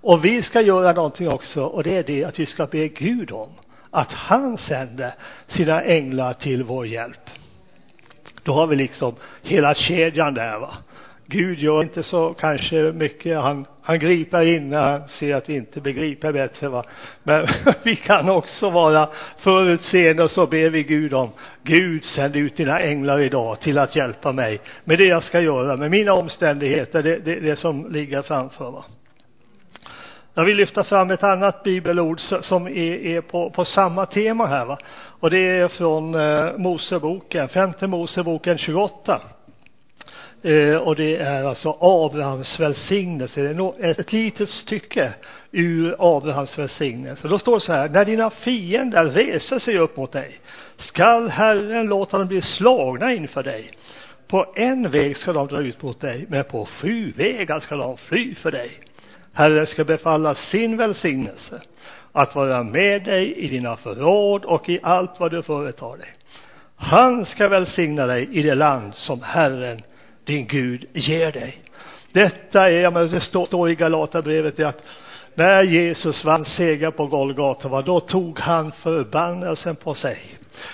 Och 0.00 0.24
vi 0.24 0.42
ska 0.42 0.60
göra 0.60 0.92
någonting 0.92 1.28
också 1.28 1.64
och 1.64 1.82
det 1.82 1.96
är 1.96 2.02
det 2.02 2.24
att 2.24 2.38
vi 2.38 2.46
ska 2.46 2.66
be 2.66 2.88
Gud 2.88 3.32
om 3.32 3.48
att 3.90 4.12
han 4.12 4.58
sänder 4.58 5.14
sina 5.46 5.82
änglar 5.82 6.32
till 6.32 6.64
vår 6.64 6.86
hjälp. 6.86 7.30
Då 8.46 8.52
har 8.52 8.66
vi 8.66 8.76
liksom 8.76 9.14
hela 9.42 9.74
kedjan 9.74 10.34
där 10.34 10.58
va. 10.58 10.74
Gud 11.28 11.58
gör 11.58 11.82
inte 11.82 12.02
så 12.02 12.34
kanske 12.34 12.76
mycket. 12.76 13.38
Han, 13.38 13.66
han 13.82 13.98
griper 13.98 14.42
in 14.46 14.70
när 14.70 14.80
han 14.80 15.08
ser 15.08 15.34
att 15.34 15.48
vi 15.48 15.54
inte 15.54 15.80
begriper 15.80 16.32
bättre. 16.32 16.68
Va? 16.68 16.84
Men 17.22 17.46
vi 17.84 17.96
kan 17.96 18.30
också 18.30 18.70
vara 18.70 19.08
förutseende 19.38 20.22
och 20.22 20.30
så 20.30 20.46
ber 20.46 20.70
vi 20.70 20.82
Gud 20.82 21.14
om 21.14 21.30
Gud 21.62 22.04
sänd 22.04 22.36
ut 22.36 22.56
dina 22.56 22.80
änglar 22.80 23.20
idag 23.20 23.60
till 23.60 23.78
att 23.78 23.96
hjälpa 23.96 24.32
mig 24.32 24.60
med 24.84 24.98
det 24.98 25.06
jag 25.06 25.22
ska 25.22 25.40
göra, 25.40 25.76
med 25.76 25.90
mina 25.90 26.12
omständigheter, 26.12 27.02
det, 27.02 27.18
det, 27.18 27.40
det 27.40 27.56
som 27.56 27.90
ligger 27.90 28.22
framför. 28.22 28.70
Va? 28.70 28.84
Jag 30.38 30.44
vill 30.44 30.56
lyfta 30.56 30.84
fram 30.84 31.10
ett 31.10 31.22
annat 31.22 31.62
bibelord 31.62 32.20
som 32.20 32.66
är, 32.66 33.06
är 33.06 33.20
på, 33.20 33.50
på, 33.50 33.64
samma 33.64 34.06
tema 34.06 34.46
här. 34.46 34.64
Va? 34.64 34.78
Och 35.20 35.30
det 35.30 35.38
är 35.38 35.68
från 35.68 36.14
eh, 36.14 36.56
Moseboken, 36.56 37.48
femte 37.48 37.86
Moseboken 37.86 38.58
28. 38.58 39.20
Eh, 40.42 40.76
och 40.76 40.96
det 40.96 41.16
är 41.16 41.44
alltså 41.44 41.76
Abrahams 41.80 42.60
välsignelse. 42.60 43.40
Det 43.40 43.48
är 43.48 43.90
ett, 43.90 43.98
ett 43.98 44.12
litet 44.12 44.48
stycke 44.48 45.12
ur 45.52 45.96
Abrahams 45.98 46.58
välsignelse. 46.58 47.28
Då 47.28 47.38
står 47.38 47.54
det 47.54 47.60
så 47.60 47.72
här, 47.72 47.88
när 47.88 48.04
dina 48.04 48.30
fiender 48.30 49.04
reser 49.04 49.58
sig 49.58 49.78
upp 49.78 49.96
mot 49.96 50.12
dig 50.12 50.40
skall 50.76 51.28
Herren 51.28 51.86
låta 51.86 52.18
dem 52.18 52.28
bli 52.28 52.42
slagna 52.42 53.14
inför 53.14 53.42
dig. 53.42 53.70
På 54.28 54.52
en 54.56 54.90
väg 54.90 55.16
ska 55.16 55.32
de 55.32 55.46
dra 55.46 55.60
ut 55.60 55.82
mot 55.82 56.00
dig, 56.00 56.26
men 56.28 56.44
på 56.44 56.66
sju 56.66 57.12
vägar 57.16 57.60
ska 57.60 57.76
de 57.76 57.96
fly 57.96 58.34
för 58.34 58.50
dig. 58.50 58.70
Herren 59.36 59.66
ska 59.66 59.84
befalla 59.84 60.34
sin 60.34 60.76
välsignelse 60.76 61.60
att 62.12 62.34
vara 62.34 62.62
med 62.62 63.04
dig 63.04 63.34
i 63.34 63.48
dina 63.48 63.76
förråd 63.76 64.44
och 64.44 64.68
i 64.68 64.80
allt 64.82 65.20
vad 65.20 65.30
du 65.30 65.42
företar 65.42 65.96
dig. 65.96 66.08
Han 66.76 67.26
ska 67.26 67.48
välsigna 67.48 68.06
dig 68.06 68.28
i 68.32 68.42
det 68.42 68.54
land 68.54 68.94
som 68.94 69.22
Herren, 69.22 69.82
din 70.24 70.46
Gud, 70.46 70.84
ger 70.92 71.32
dig. 71.32 71.62
Detta 72.12 72.70
är, 72.70 72.90
men 72.90 73.10
det 73.10 73.20
står 73.20 73.70
i 73.70 73.74
Galaterbrevet 73.74 74.60
att 74.60 74.82
när 75.36 75.62
Jesus 75.62 76.24
vann 76.24 76.44
seger 76.44 76.90
på 76.90 77.06
Golgata, 77.06 77.82
då 77.82 78.00
tog 78.00 78.38
han 78.38 78.72
förbannelsen 78.72 79.76
på 79.76 79.94
sig. 79.94 80.18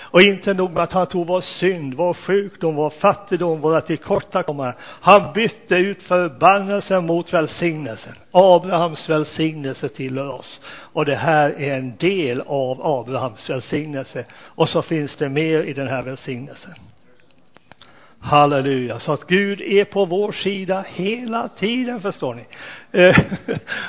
Och 0.01 0.21
inte 0.21 0.53
nog 0.53 0.71
med 0.71 0.83
att 0.83 0.91
han 0.91 1.07
tog 1.07 1.27
vår 1.27 1.41
synd, 1.41 1.93
vår 1.93 2.13
sjukdom, 2.13 2.75
vår 2.75 2.89
fattigdom, 2.89 3.61
våra 3.61 3.81
tillkortakommanden. 3.81 4.75
Han 5.01 5.33
bytte 5.33 5.75
ut 5.75 6.01
förbannelsen 6.01 7.05
mot 7.05 7.33
välsignelsen. 7.33 8.13
Abrahams 8.31 9.09
välsignelse 9.09 9.89
tillhör 9.89 10.29
oss. 10.29 10.61
Och 10.93 11.05
det 11.05 11.15
här 11.15 11.49
är 11.49 11.77
en 11.77 11.95
del 11.97 12.41
av 12.41 12.85
Abrahams 12.85 13.49
välsignelse. 13.49 14.25
Och 14.31 14.69
så 14.69 14.81
finns 14.81 15.15
det 15.15 15.29
mer 15.29 15.63
i 15.63 15.73
den 15.73 15.87
här 15.87 16.03
välsignelsen. 16.03 16.73
Halleluja. 18.23 18.99
Så 18.99 19.13
att 19.13 19.27
Gud 19.27 19.61
är 19.61 19.85
på 19.85 20.05
vår 20.05 20.31
sida 20.31 20.85
hela 20.87 21.47
tiden, 21.47 22.01
förstår 22.01 22.35
ni. 22.35 22.45
Eh, 22.91 23.17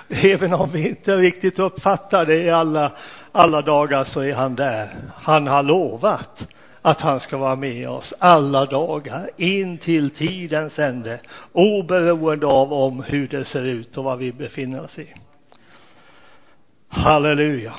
även 0.33 0.55
om 0.55 0.71
vi 0.73 0.89
inte 0.89 1.17
riktigt 1.17 1.59
uppfattar 1.59 2.27
det 2.27 2.43
i 2.43 2.51
alla, 2.51 2.93
alla 3.33 3.63
dagar 3.63 4.05
så 4.05 4.21
är 4.21 4.35
han 4.35 4.55
där. 4.55 4.89
Han 5.15 5.47
har 5.47 5.63
lovat 5.63 6.49
att 6.83 7.01
han 7.01 7.21
ska 7.21 7.37
vara 7.37 7.57
med 7.57 7.89
oss 7.89 8.15
alla 8.19 8.67
dagar 8.67 9.31
in 9.37 9.79
till 9.79 10.11
tidens 10.11 10.79
ände, 10.79 11.21
oberoende 11.53 12.47
av 12.47 12.73
om 12.73 13.03
hur 13.03 13.29
det 13.29 13.45
ser 13.45 13.65
ut 13.65 13.97
och 13.97 14.05
vad 14.05 14.19
vi 14.19 14.33
befinner 14.33 14.85
oss 14.85 14.99
i. 14.99 15.15
Halleluja. 16.89 17.75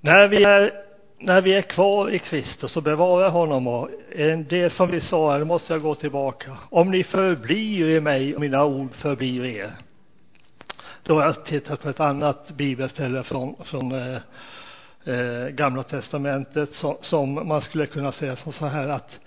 När 0.00 0.28
vi 0.28 0.44
är 0.44 0.87
när 1.20 1.40
vi 1.40 1.54
är 1.54 1.62
kvar 1.62 2.10
i 2.10 2.18
Kristus 2.18 2.76
och 2.76 2.82
bevarar 2.82 3.30
honom 3.30 3.66
och 3.66 3.90
det 4.48 4.72
som 4.72 4.90
vi 4.90 5.00
sa 5.00 5.32
här, 5.32 5.44
måste 5.44 5.72
jag 5.72 5.82
gå 5.82 5.94
tillbaka. 5.94 6.56
Om 6.70 6.90
ni 6.90 7.04
förblir 7.04 7.88
i 7.88 8.00
mig 8.00 8.34
och 8.34 8.40
mina 8.40 8.64
ord 8.64 8.94
förblir 8.94 9.44
er. 9.44 9.70
Då 11.02 11.14
har 11.14 11.22
jag 11.22 11.44
tittat 11.44 11.82
på 11.82 11.88
ett 11.88 12.00
annat 12.00 12.50
bibelställe 12.50 13.22
från, 13.22 13.56
från 13.64 13.92
eh, 13.92 14.20
eh, 15.04 15.48
Gamla 15.48 15.82
Testamentet 15.82 16.74
som, 16.74 16.96
som 17.00 17.48
man 17.48 17.60
skulle 17.60 17.86
kunna 17.86 18.12
säga 18.12 18.36
som 18.36 18.52
så 18.52 18.66
här 18.66 18.88
att 18.88 19.20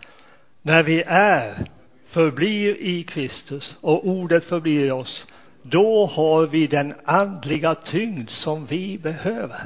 när 0.62 0.84
vi 0.84 1.04
är, 1.08 1.66
förblir 2.10 2.78
i 2.82 3.04
Kristus 3.04 3.76
och 3.82 4.08
ordet 4.08 4.46
förblir 4.46 4.86
i 4.86 4.92
oss, 4.92 5.26
då 5.62 6.06
har 6.06 6.48
vi 6.48 6.68
den 6.68 6.94
andliga 7.06 7.76
tyngd 7.76 8.30
som 8.30 8.66
vi 8.66 8.98
behöver. 8.98 9.66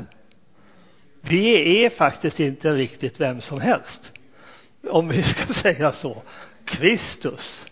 Vi 1.27 1.83
är 1.85 1.89
faktiskt 1.89 2.39
inte 2.39 2.73
riktigt 2.73 3.19
vem 3.19 3.41
som 3.41 3.61
helst. 3.61 4.11
Om 4.89 5.07
vi 5.07 5.23
ska 5.23 5.53
säga 5.61 5.91
så. 5.91 6.21
Kristus, 6.65 7.65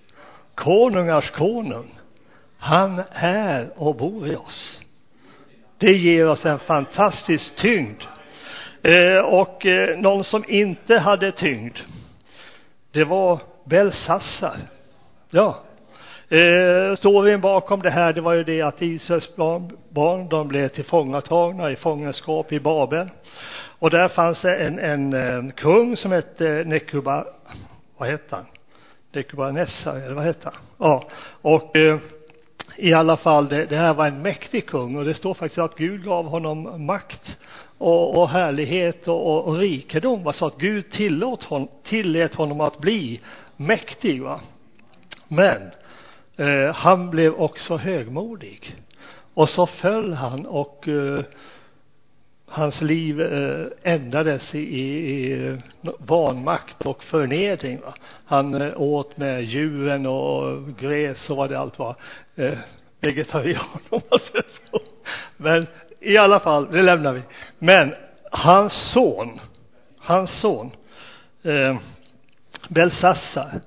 konungars 0.55 1.31
konung, 1.31 2.00
han 2.57 3.03
är 3.12 3.69
och 3.75 3.95
bor 3.95 4.27
i 4.27 4.36
oss. 4.36 4.79
Det 5.77 5.98
ger 5.98 6.27
oss 6.27 6.45
en 6.45 6.60
fantastisk 6.60 7.55
tyngd. 7.55 8.01
Eh, 8.81 9.17
och 9.17 9.65
eh, 9.65 9.98
någon 10.00 10.24
som 10.24 10.43
inte 10.48 10.98
hade 10.98 11.31
tyngd, 11.31 11.77
det 12.91 13.03
var 13.03 13.39
Belsassar. 13.65 14.57
Ja. 15.29 15.63
Eh, 16.30 16.96
storyn 16.96 17.42
bakom 17.42 17.82
det 17.82 17.89
här, 17.89 18.13
det 18.13 18.22
var 18.22 18.34
ju 18.34 18.44
det 18.44 18.62
att 18.62 18.82
Israels 18.82 19.36
barn, 19.89 20.30
de 20.30 20.48
blev 20.48 20.68
tillfångatagna 20.68 21.72
i 21.72 21.75
fångenskap 21.75 22.51
i 22.51 22.60
Babel. 22.60 23.10
Och 23.80 23.89
där 23.89 24.08
fanns 24.08 24.42
det 24.42 24.56
en, 24.56 24.80
en, 24.80 25.13
en 25.13 25.51
kung 25.51 25.98
som 25.98 26.12
hette 26.12 26.63
Nekuba, 26.65 27.25
vad 27.98 28.10
hette 28.10 28.36
han? 28.36 28.46
Nekubadnessar, 29.12 29.96
eller 29.96 30.13
vad 30.13 30.24
hette 30.24 30.50
han? 30.53 30.62
Ja, 30.80 31.03
och 31.42 31.75
eh, 31.77 31.98
i 32.77 32.94
alla 32.94 33.18
fall, 33.18 33.48
det, 33.48 33.65
det, 33.65 33.77
här 33.77 33.94
var 33.94 34.08
en 34.08 34.22
mäktig 34.22 34.68
kung 34.68 34.96
och 34.96 35.06
det 35.06 35.13
står 35.13 35.34
faktiskt 35.34 35.60
att 35.60 35.75
Gud 35.75 36.03
gav 36.03 36.25
honom 36.25 36.86
makt 36.86 37.38
och, 37.77 38.18
och 38.18 38.30
härlighet 38.30 39.08
och, 39.08 39.27
och, 39.27 39.48
och 39.48 39.58
rikedom. 39.58 40.34
Så 40.34 40.46
att 40.46 40.58
Gud 40.58 40.92
tillåt 40.92 41.44
hon, 41.44 41.68
tillät 41.84 42.36
honom 42.36 42.62
att 42.62 42.80
bli 42.80 43.22
mäktig. 43.58 44.24
Va? 44.24 44.39
Men 45.27 45.72
eh, 46.38 46.74
han 46.75 47.10
blev 47.10 47.34
också 47.34 47.78
högmodig. 47.78 48.75
Och 49.34 49.50
så 49.50 49.68
föll 49.68 50.13
han 50.13 50.46
och 50.46 50.88
eh, 50.88 51.24
hans 52.46 52.82
liv 52.82 53.22
eh, 53.22 53.66
ändrades 53.84 54.56
i, 54.56 54.60
i 54.60 55.58
vanmakt 56.00 56.86
och 56.86 57.04
förnedring. 57.04 57.82
Va? 57.82 57.94
Han 58.25 58.62
eh, 58.62 58.82
åt 58.82 59.18
med 59.18 59.44
djuren 59.44 60.06
och 60.06 60.68
gräs 60.78 61.30
och 61.30 61.38
vad 61.38 61.50
det 61.50 61.60
allt 61.60 61.80
var. 61.80 61.96
Eh, 62.36 62.58
vegetarian 63.00 63.66
om 63.90 64.02
man 64.12 64.20
säger 64.32 64.46
så. 64.72 64.80
Men 65.38 65.68
i 66.00 66.18
alla 66.18 66.40
fall, 66.40 66.72
det 66.72 66.82
lämnar 66.82 67.13
vi. 67.13 67.22
Men 67.60 67.94
hans 68.32 68.92
son, 68.94 69.40
hans 69.98 70.42
son, 70.42 70.72
eh, 71.44 71.78
Belsassar, 72.70 73.62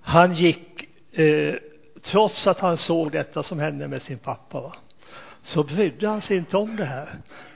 han 0.00 0.34
gick, 0.34 0.88
eh, 1.12 1.54
trots 2.04 2.46
att 2.46 2.60
han 2.60 2.76
såg 2.76 3.12
detta 3.12 3.42
som 3.42 3.58
hände 3.58 3.88
med 3.88 4.02
sin 4.02 4.18
pappa, 4.18 4.60
va? 4.60 4.72
så 5.42 5.62
brydde 5.62 6.08
han 6.08 6.22
sig 6.22 6.36
inte 6.36 6.56
om 6.56 6.76
det 6.76 6.84
här 6.84 7.08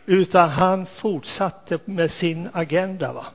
utan 0.07 0.49
han 0.49 0.87
fortsatte 0.87 1.79
med 1.85 2.11
sin 2.11 2.49
agenda. 2.53 3.13
Va? 3.13 3.27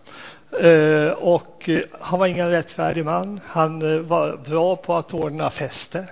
Eh, 0.59 1.11
och 1.11 1.69
eh, 1.69 1.81
han 1.99 2.19
var 2.19 2.27
ingen 2.27 2.49
rättfärdig 2.49 3.05
man. 3.05 3.39
Han 3.45 3.95
eh, 3.95 3.99
var 3.99 4.37
bra 4.37 4.75
på 4.75 4.95
att 4.95 5.13
ordna 5.13 5.49
fester. 5.49 6.05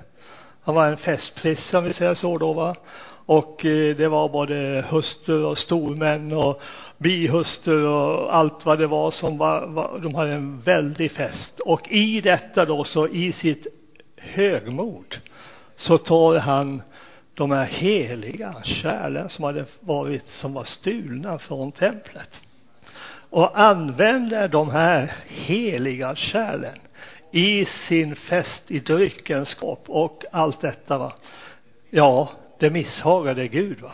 Han 0.64 0.76
var 0.76 0.88
en 0.88 0.98
festprisse 0.98 1.78
om 1.78 1.84
vi 1.84 1.94
säger 1.94 2.14
så 2.14 2.38
då 2.38 2.54
va. 2.54 2.76
Och 3.26 3.66
eh, 3.66 3.96
det 3.96 4.08
var 4.08 4.30
både 4.30 4.86
hustrur 4.90 5.46
och 5.46 5.58
stormän 5.58 6.34
och 6.34 6.62
bihustrur 6.98 7.88
och 7.88 8.36
allt 8.36 8.66
vad 8.66 8.80
det 8.80 8.88
var 8.88 9.12
som 9.12 9.38
var, 9.38 9.68
var, 9.68 10.00
de 10.00 10.16
hade 10.16 10.32
en 10.32 10.62
väldig 10.62 11.12
fest. 11.12 11.60
Och 11.60 11.92
i 11.92 12.22
detta 12.22 12.66
då 12.66 12.84
så 12.84 13.08
i 13.08 13.32
sitt 13.32 13.68
högmod 14.20 15.18
så 15.78 15.98
tar 15.98 16.36
han 16.36 16.82
de 17.34 17.52
här 17.52 17.66
heliga 17.66 18.56
kärlen 18.64 19.30
som 19.30 19.44
hade 19.44 19.66
varit, 19.80 20.28
som 20.28 20.54
var 20.54 20.64
stulna 20.64 21.40
från 21.40 21.72
templet 21.72 22.30
och 23.30 23.60
använder 23.60 24.48
de 24.48 24.70
här 24.70 25.12
heliga 25.28 26.16
kärlen 26.16 26.80
i 27.32 27.66
sin 27.66 28.16
fest 28.16 28.64
i 28.68 28.80
dryckenskap 28.80 29.84
och 29.88 30.26
allt 30.32 30.62
detta 30.62 30.98
va. 30.98 31.14
Ja, 31.90 32.30
det 32.60 32.70
misshagade 32.70 33.48
Gud 33.48 33.82
va. 33.82 33.92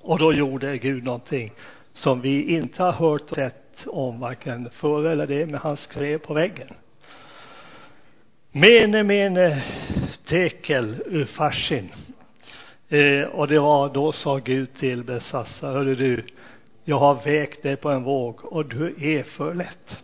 Och 0.00 0.18
då 0.18 0.32
gjorde 0.32 0.78
Gud 0.78 1.04
någonting 1.04 1.52
som 1.94 2.20
vi 2.20 2.56
inte 2.56 2.82
har 2.82 2.92
hört 2.92 3.30
och 3.30 3.36
sett 3.36 3.86
om 3.86 4.20
varken 4.20 4.70
förr 4.70 5.04
eller 5.04 5.26
det, 5.26 5.46
men 5.46 5.60
han 5.60 5.76
skrev 5.76 6.18
på 6.18 6.34
väggen. 6.34 6.68
Mene, 8.52 9.02
mene, 9.02 9.62
tekel 10.28 11.02
ufarsin. 11.06 11.92
Eh, 12.88 13.22
och 13.22 13.48
det 13.48 13.58
var, 13.58 13.94
då 13.94 14.12
sa 14.12 14.38
Gud 14.38 14.74
till 14.74 15.04
Besassa, 15.04 15.66
hörru 15.66 15.94
du, 15.94 16.24
jag 16.84 16.98
har 16.98 17.14
vägt 17.24 17.62
dig 17.62 17.76
på 17.76 17.90
en 17.90 18.02
våg 18.02 18.44
och 18.44 18.66
du 18.66 18.94
är 19.18 19.22
för 19.22 19.54
lätt. 19.54 19.98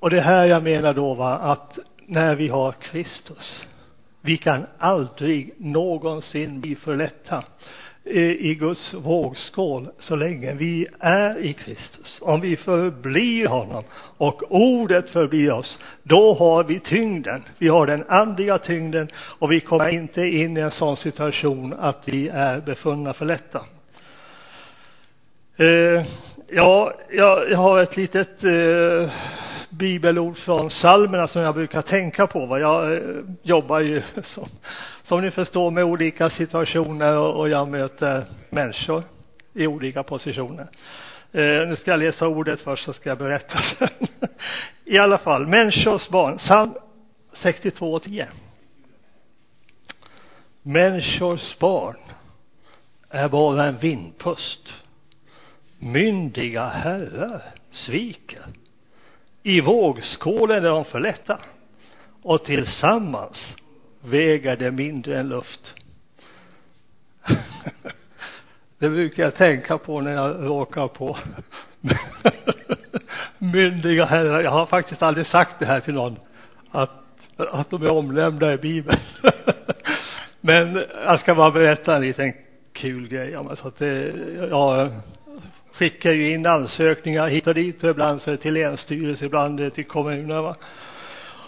Och 0.00 0.10
det 0.10 0.20
här 0.20 0.44
jag 0.44 0.62
menar 0.62 0.94
då 0.94 1.14
va, 1.14 1.38
att 1.38 1.78
när 2.06 2.34
vi 2.34 2.48
har 2.48 2.72
Kristus, 2.72 3.62
vi 4.20 4.36
kan 4.36 4.66
aldrig 4.78 5.54
någonsin 5.56 6.60
bli 6.60 6.76
för 6.76 6.96
lätta 6.96 7.44
i 8.06 8.54
Guds 8.54 8.94
vågskål 8.94 9.88
så 9.98 10.16
länge 10.16 10.54
vi 10.54 10.86
är 11.00 11.38
i 11.38 11.52
Kristus. 11.52 12.18
Om 12.22 12.40
vi 12.40 12.56
förblir 12.56 13.46
honom 13.46 13.84
och 14.16 14.42
ordet 14.48 15.10
förblir 15.10 15.52
oss, 15.52 15.78
då 16.02 16.34
har 16.34 16.64
vi 16.64 16.80
tyngden. 16.80 17.42
Vi 17.58 17.68
har 17.68 17.86
den 17.86 18.04
andliga 18.08 18.58
tyngden 18.58 19.08
och 19.14 19.52
vi 19.52 19.60
kommer 19.60 19.88
inte 19.88 20.22
in 20.22 20.56
i 20.56 20.60
en 20.60 20.70
sån 20.70 20.96
situation 20.96 21.74
att 21.78 22.02
vi 22.04 22.28
är 22.28 22.60
befunna 22.60 23.12
för 23.12 23.24
lätta. 23.24 23.60
Eh, 25.56 26.06
ja, 26.48 26.94
jag, 27.10 27.50
jag 27.50 27.58
har 27.58 27.78
ett 27.78 27.96
litet 27.96 28.44
eh, 28.44 29.10
bibelord 29.76 30.36
från 30.38 30.68
psalmerna 30.68 31.28
som 31.28 31.42
jag 31.42 31.54
brukar 31.54 31.82
tänka 31.82 32.26
på. 32.26 32.46
Va? 32.46 32.60
Jag 32.60 32.92
eh, 32.96 33.00
jobbar 33.42 33.80
ju 33.80 34.02
som, 34.34 34.48
som 35.04 35.20
ni 35.20 35.30
förstår 35.30 35.70
med 35.70 35.84
olika 35.84 36.30
situationer 36.30 37.18
och, 37.18 37.48
jag 37.48 37.68
möter 37.68 38.24
människor 38.50 39.02
i 39.54 39.66
olika 39.66 40.02
positioner. 40.02 40.66
Eh, 41.32 41.68
nu 41.68 41.76
ska 41.76 41.90
jag 41.90 42.00
läsa 42.00 42.28
ordet 42.28 42.60
först 42.60 42.84
så 42.84 42.92
ska 42.92 43.08
jag 43.08 43.18
berätta 43.18 43.58
sen. 43.78 44.08
I 44.84 44.98
alla 44.98 45.18
fall, 45.18 45.46
människors 45.46 46.08
barn, 46.08 46.38
psalm 46.38 46.74
62 47.32 47.98
10. 47.98 48.28
Människors 50.62 51.58
barn 51.58 51.96
är 53.10 53.28
bara 53.28 53.64
en 53.66 53.78
vindpust. 53.78 54.72
Myndiga 55.78 56.68
herrar 56.68 57.42
sviker 57.70 58.42
i 59.46 59.60
vågskålen 59.60 60.64
är 60.64 60.68
de 60.68 60.84
för 60.84 61.00
lätta 61.00 61.38
och 62.22 62.44
tillsammans 62.44 63.46
väger 64.00 64.56
det 64.56 64.70
mindre 64.70 65.18
än 65.18 65.28
luft. 65.28 65.74
det 68.78 68.88
brukar 68.88 69.22
jag 69.22 69.34
tänka 69.34 69.78
på 69.78 70.00
när 70.00 70.12
jag 70.12 70.46
råkar 70.46 70.88
på 70.88 71.18
myndiga 73.38 74.04
herrar. 74.04 74.42
Jag 74.42 74.50
har 74.50 74.66
faktiskt 74.66 75.02
aldrig 75.02 75.26
sagt 75.26 75.58
det 75.58 75.66
här 75.66 75.80
till 75.80 75.94
någon, 75.94 76.16
att, 76.70 76.90
att 77.36 77.70
de 77.70 77.82
är 77.82 77.90
omnämnda 77.90 78.52
i 78.52 78.56
Bibeln. 78.56 79.00
Men 80.40 80.84
jag 81.04 81.20
ska 81.20 81.34
bara 81.34 81.50
berätta 81.50 81.96
en 81.96 82.02
liten 82.02 82.32
kul 82.72 83.08
grej. 83.08 83.38
Så 83.56 83.68
att 83.68 83.78
det, 83.78 84.14
ja, 84.50 84.90
skickar 85.78 86.12
ju 86.12 86.34
in 86.34 86.46
ansökningar 86.46 87.28
hit 87.28 87.46
och 87.46 87.54
dit 87.54 87.84
och 87.84 87.90
ibland 87.90 88.22
så 88.22 88.30
är 88.30 88.32
det 88.32 88.42
till 88.42 88.54
länsstyrelse, 88.54 89.24
ibland 89.24 89.60
är 89.60 89.64
det 89.64 89.70
till 89.70 89.84
kommuner 89.84 90.42
va. 90.42 90.56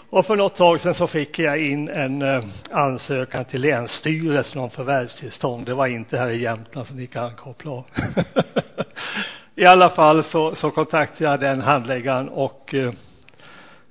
Och 0.09 0.25
för 0.25 0.35
något 0.35 0.55
tag 0.55 0.79
sedan 0.79 0.95
så 0.95 1.07
fick 1.07 1.39
jag 1.39 1.65
in 1.65 1.89
en 1.89 2.21
eh, 2.21 2.43
ansökan 2.71 3.45
till 3.45 3.61
länsstyrelsen 3.61 4.61
om 4.61 4.69
förvärvstillstånd. 4.69 5.65
Det 5.65 5.73
var 5.73 5.87
inte 5.87 6.17
här 6.17 6.29
i 6.29 6.41
Jämtland 6.41 6.87
som 6.87 6.97
ni 6.97 7.07
kan 7.07 7.35
koppla 7.35 7.71
av. 7.71 7.85
I 9.55 9.65
alla 9.65 9.89
fall 9.89 10.23
så, 10.23 10.55
så 10.55 10.71
kontaktade 10.71 11.31
jag 11.31 11.39
den 11.39 11.61
handläggaren 11.61 12.29
och 12.29 12.73
eh, 12.73 12.93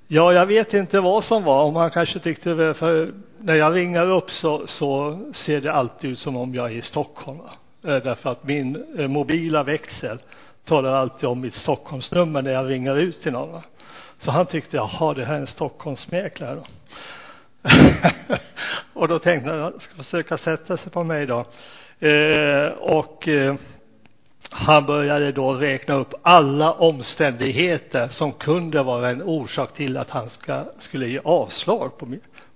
ja, 0.07 0.33
jag 0.33 0.45
vet 0.45 0.73
inte 0.73 0.99
vad 0.99 1.23
som 1.23 1.43
var. 1.43 1.63
Om 1.63 1.75
han 1.75 1.89
kanske 1.89 2.19
tyckte 2.19 2.49
det, 2.49 2.73
för 2.73 3.13
när 3.39 3.55
jag 3.55 3.75
ringer 3.75 4.09
upp 4.11 4.31
så, 4.31 4.67
så 4.67 5.19
ser 5.45 5.61
det 5.61 5.73
alltid 5.73 6.11
ut 6.11 6.19
som 6.19 6.35
om 6.35 6.55
jag 6.55 6.71
är 6.71 6.75
i 6.75 6.81
Stockholm. 6.81 7.37
Va? 7.37 7.51
Eh, 7.83 7.95
därför 8.03 8.29
att 8.29 8.43
min 8.43 8.85
eh, 8.97 9.07
mobila 9.07 9.63
växel 9.63 10.19
talar 10.65 10.93
alltid 10.93 11.29
om 11.29 11.41
mitt 11.41 11.55
Stockholmsnummer 11.55 12.41
när 12.41 12.51
jag 12.51 12.69
ringer 12.69 12.95
ut 12.95 13.21
till 13.21 13.31
någon. 13.31 13.61
Så 14.21 14.31
han 14.31 14.45
tyckte, 14.45 14.77
jaha, 14.77 15.13
det 15.13 15.25
här 15.25 15.35
är 15.35 15.39
en 15.39 15.47
Stockholmsmäklare 15.47 16.55
då. 16.55 16.63
och 18.93 19.07
då 19.07 19.19
tänkte 19.19 19.49
han, 19.49 19.59
jag 19.59 19.81
ska 19.81 19.95
försöka 19.95 20.37
sätta 20.37 20.77
sig 20.77 20.91
på 20.91 21.03
mig 21.03 21.25
då. 21.25 21.45
Eh, 22.07 22.67
och 22.79 23.27
eh, 23.27 23.55
han 24.49 24.85
började 24.85 25.31
då 25.31 25.53
räkna 25.53 25.93
upp 25.93 26.13
alla 26.21 26.73
omständigheter 26.73 28.07
som 28.07 28.31
kunde 28.31 28.83
vara 28.83 29.09
en 29.09 29.23
orsak 29.23 29.73
till 29.73 29.97
att 29.97 30.09
han 30.09 30.29
ska, 30.29 30.65
skulle 30.79 31.07
ge 31.07 31.19
avslag 31.23 31.97
på, 31.97 32.05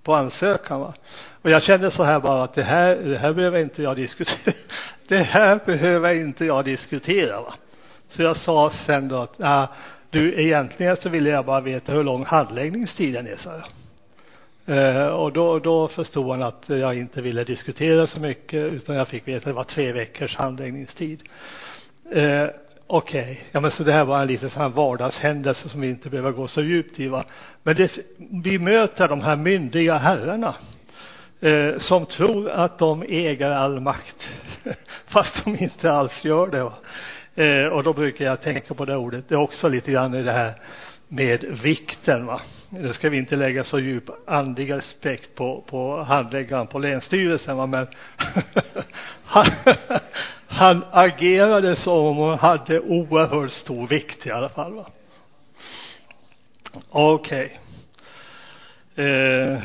på 0.03 0.15
ansökan. 0.15 0.79
Va? 0.79 0.93
Och 1.41 1.49
jag 1.49 1.63
kände 1.63 1.91
så 1.91 2.03
här 2.03 2.19
bara 2.19 2.43
att 2.43 2.53
det 2.53 2.63
här, 2.63 2.95
det 2.95 3.17
här 3.17 3.33
behöver 3.33 3.59
inte 3.59 3.83
jag 3.83 3.95
diskutera. 3.95 4.53
Det 5.07 5.23
här 5.23 5.59
behöver 5.65 6.13
inte 6.13 6.45
jag 6.45 6.65
diskutera. 6.65 7.41
Va? 7.41 7.53
Så 8.09 8.21
jag 8.21 8.37
sa 8.37 8.71
sen 8.85 9.07
då 9.07 9.17
att, 9.17 9.35
ah, 9.39 9.67
du 10.09 10.43
egentligen 10.43 10.97
så 10.97 11.09
ville 11.09 11.29
jag 11.29 11.45
bara 11.45 11.61
veta 11.61 11.91
hur 11.91 12.03
lång 12.03 12.25
handläggningstiden 12.25 13.27
är, 13.27 13.35
sa 13.35 13.51
jag. 13.51 13.63
Eh, 14.65 15.07
och 15.07 15.33
då, 15.33 15.59
då 15.59 15.87
förstod 15.87 16.29
han 16.31 16.43
att 16.43 16.63
jag 16.67 16.97
inte 16.97 17.21
ville 17.21 17.43
diskutera 17.43 18.07
så 18.07 18.19
mycket 18.19 18.73
utan 18.73 18.95
jag 18.95 19.07
fick 19.07 19.27
veta 19.27 19.37
att 19.37 19.45
det 19.45 19.53
var 19.53 19.63
tre 19.63 19.91
veckors 19.91 20.35
handläggningstid. 20.35 21.23
Eh, 22.11 22.47
Okej, 22.87 23.21
okay. 23.21 23.35
ja 23.51 23.59
men 23.59 23.71
så 23.71 23.83
det 23.83 23.93
här 23.93 24.03
var 24.03 24.21
en 24.21 24.27
liten 24.27 24.49
sån 24.49 24.61
här 24.61 24.69
vardagshändelse 24.69 25.69
som 25.69 25.81
vi 25.81 25.89
inte 25.89 26.09
behöver 26.09 26.31
gå 26.31 26.47
så 26.47 26.61
djupt 26.61 26.99
i 26.99 27.07
va. 27.07 27.23
Men 27.63 27.75
det, 27.75 27.91
vi 28.43 28.59
möter 28.59 29.07
de 29.07 29.21
här 29.21 29.35
myndiga 29.35 29.97
herrarna 29.97 30.55
eh, 31.39 31.79
som 31.79 32.05
tror 32.05 32.49
att 32.49 32.79
de 32.79 33.03
äger 33.09 33.51
all 33.51 33.79
makt 33.79 34.29
fast 35.07 35.43
de 35.43 35.63
inte 35.63 35.91
alls 35.91 36.25
gör 36.25 36.47
det. 36.47 36.63
Va? 36.63 36.73
Eh, 37.35 37.65
och 37.65 37.83
då 37.83 37.93
brukar 37.93 38.25
jag 38.25 38.41
tänka 38.41 38.73
på 38.73 38.85
det 38.85 38.95
ordet. 38.95 39.29
Det 39.29 39.35
är 39.35 39.39
också 39.39 39.67
lite 39.67 39.91
grann 39.91 40.15
i 40.15 40.23
det 40.23 40.31
här 40.31 40.53
med 41.15 41.43
vikten. 41.63 42.25
Va? 42.25 42.41
Nu 42.69 42.93
ska 42.93 43.09
vi 43.09 43.17
inte 43.17 43.35
lägga 43.35 43.63
så 43.63 43.79
djup 43.79 44.09
andlig 44.27 44.73
respekt 44.73 45.35
på, 45.35 45.63
på 45.67 46.03
handläggaren 46.03 46.67
på 46.67 46.79
Länsstyrelsen, 46.79 47.57
va? 47.57 47.67
men 47.67 47.87
han, 49.23 49.45
han 50.47 50.83
agerade 50.91 51.75
som 51.75 51.93
om 51.93 52.17
han 52.17 52.39
hade 52.39 52.79
oerhört 52.79 53.51
stor 53.51 53.87
vikt 53.87 54.27
i 54.27 54.31
alla 54.31 54.49
fall. 54.49 54.73
Va? 54.73 54.85
Okej. 56.89 57.59
Okay. 58.95 59.05
Eh, 59.05 59.63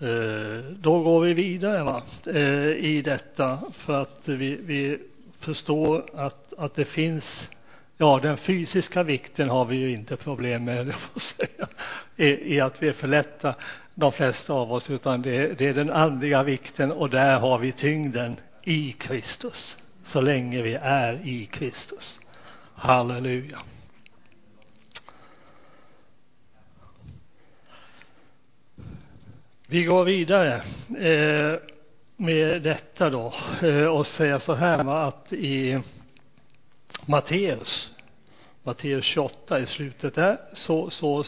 Eh, 0.00 0.64
då 0.78 1.02
går 1.02 1.20
vi 1.20 1.34
vidare 1.34 1.82
va? 1.82 2.02
Eh, 2.26 2.84
i 2.84 3.02
detta 3.04 3.58
för 3.72 3.92
att 4.02 4.20
vi, 4.24 4.58
vi 4.62 4.98
förstår 5.40 6.04
att, 6.14 6.54
att 6.58 6.74
det 6.74 6.84
finns 6.84 7.24
Ja, 7.98 8.20
den 8.22 8.36
fysiska 8.36 9.02
vikten 9.02 9.48
har 9.48 9.64
vi 9.64 9.76
ju 9.76 9.92
inte 9.92 10.16
problem 10.16 10.64
med, 10.64 10.94
får 11.12 11.20
säga, 11.20 11.68
i, 12.16 12.54
i 12.54 12.60
att 12.60 12.82
vi 12.82 12.88
är 12.88 12.92
för 12.92 13.08
lätta, 13.08 13.54
de 13.94 14.12
flesta 14.12 14.52
av 14.52 14.72
oss, 14.72 14.90
utan 14.90 15.22
det, 15.22 15.58
det 15.58 15.66
är 15.66 15.74
den 15.74 15.90
andliga 15.90 16.42
vikten 16.42 16.92
och 16.92 17.10
där 17.10 17.38
har 17.38 17.58
vi 17.58 17.72
tyngden 17.72 18.36
i 18.62 18.92
Kristus, 18.92 19.76
så 20.04 20.20
länge 20.20 20.62
vi 20.62 20.74
är 20.74 21.28
i 21.28 21.46
Kristus. 21.46 22.20
Halleluja. 22.74 23.58
Vi 29.68 29.84
går 29.84 30.04
vidare 30.04 30.54
eh, 30.98 31.60
med 32.16 32.62
detta 32.62 33.10
då 33.10 33.34
eh, 33.62 33.84
och 33.84 34.06
säger 34.06 34.38
så 34.38 34.54
här 34.54 35.06
att 35.08 35.32
i 35.32 35.80
Matteus, 37.06 37.90
Matteus 38.62 39.04
28 39.04 39.60
i 39.60 39.66
slutet 39.66 40.14
där, 40.14 40.38
så, 40.52 40.90
så 40.90 41.24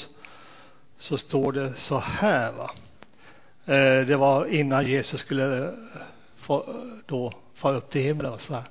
så 0.99 1.19
står 1.19 1.53
det 1.53 1.73
så 1.79 1.99
här 1.99 2.53
va. 2.53 2.71
Eh, 3.67 4.07
det 4.07 4.17
var 4.17 4.47
innan 4.47 4.87
Jesus 4.87 5.21
skulle 5.21 5.65
eh, 5.65 5.71
få, 6.37 6.65
då 7.07 7.33
fara 7.55 7.77
upp 7.77 7.91
till 7.91 8.01
himlen 8.01 8.33
och 8.33 8.41
så 8.41 8.55
här. 8.55 8.65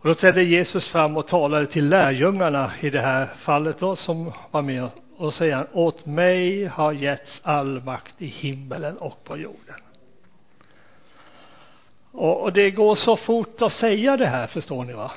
Och 0.00 0.08
då 0.08 0.14
trädde 0.14 0.42
Jesus 0.42 0.88
fram 0.88 1.16
och 1.16 1.26
talade 1.26 1.66
till 1.66 1.88
lärjungarna 1.88 2.72
i 2.80 2.90
det 2.90 3.00
här 3.00 3.26
fallet 3.26 3.78
då 3.78 3.96
som 3.96 4.32
var 4.50 4.62
med 4.62 4.88
och 5.16 5.34
säger 5.34 5.56
han, 5.56 5.66
åt 5.72 6.06
mig 6.06 6.64
har 6.64 6.92
getts 6.92 7.40
all 7.42 7.82
makt 7.82 8.14
i 8.18 8.26
himmelen 8.26 8.98
och 8.98 9.24
på 9.24 9.36
jorden. 9.36 9.76
Och, 12.12 12.42
och 12.42 12.52
det 12.52 12.70
går 12.70 12.94
så 12.94 13.16
fort 13.16 13.62
att 13.62 13.72
säga 13.72 14.16
det 14.16 14.26
här, 14.26 14.46
förstår 14.46 14.84
ni 14.84 14.92
va? 14.92 15.12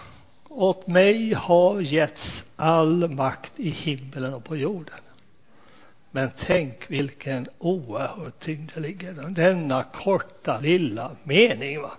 Åt 0.49 0.87
mig 0.87 1.33
har 1.33 1.81
getts 1.81 2.43
all 2.55 3.07
makt 3.07 3.51
i 3.55 3.69
himmelen 3.69 4.33
och 4.33 4.43
på 4.43 4.55
jorden. 4.55 4.99
Men 6.11 6.31
tänk 6.45 6.91
vilken 6.91 7.47
oerhörd 7.59 8.39
tyngd 8.39 8.71
det 8.73 8.79
ligger 8.79 9.29
i 9.29 9.33
denna 9.33 9.83
korta 9.83 10.59
lilla 10.59 11.11
mening 11.23 11.81
va. 11.81 11.91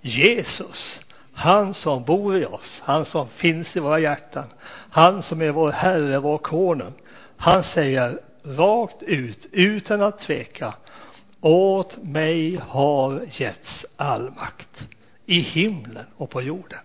Jesus, 0.00 1.00
han 1.32 1.74
som 1.74 2.04
bor 2.04 2.38
i 2.38 2.44
oss, 2.44 2.80
han 2.82 3.04
som 3.04 3.28
finns 3.28 3.76
i 3.76 3.80
våra 3.80 3.98
hjärtan, 3.98 4.46
han 4.90 5.22
som 5.22 5.42
är 5.42 5.50
vår 5.50 5.72
Herre, 5.72 6.18
vår 6.18 6.38
konung. 6.38 6.92
Han 7.36 7.62
säger 7.62 8.20
rakt 8.44 9.02
ut, 9.02 9.46
utan 9.52 10.02
att 10.02 10.18
tveka, 10.18 10.74
åt 11.40 12.02
mig 12.02 12.60
har 12.68 13.26
getts 13.30 13.86
all 13.96 14.30
makt 14.30 14.88
i 15.26 15.40
himlen 15.40 16.06
och 16.16 16.30
på 16.30 16.42
jorden. 16.42 16.78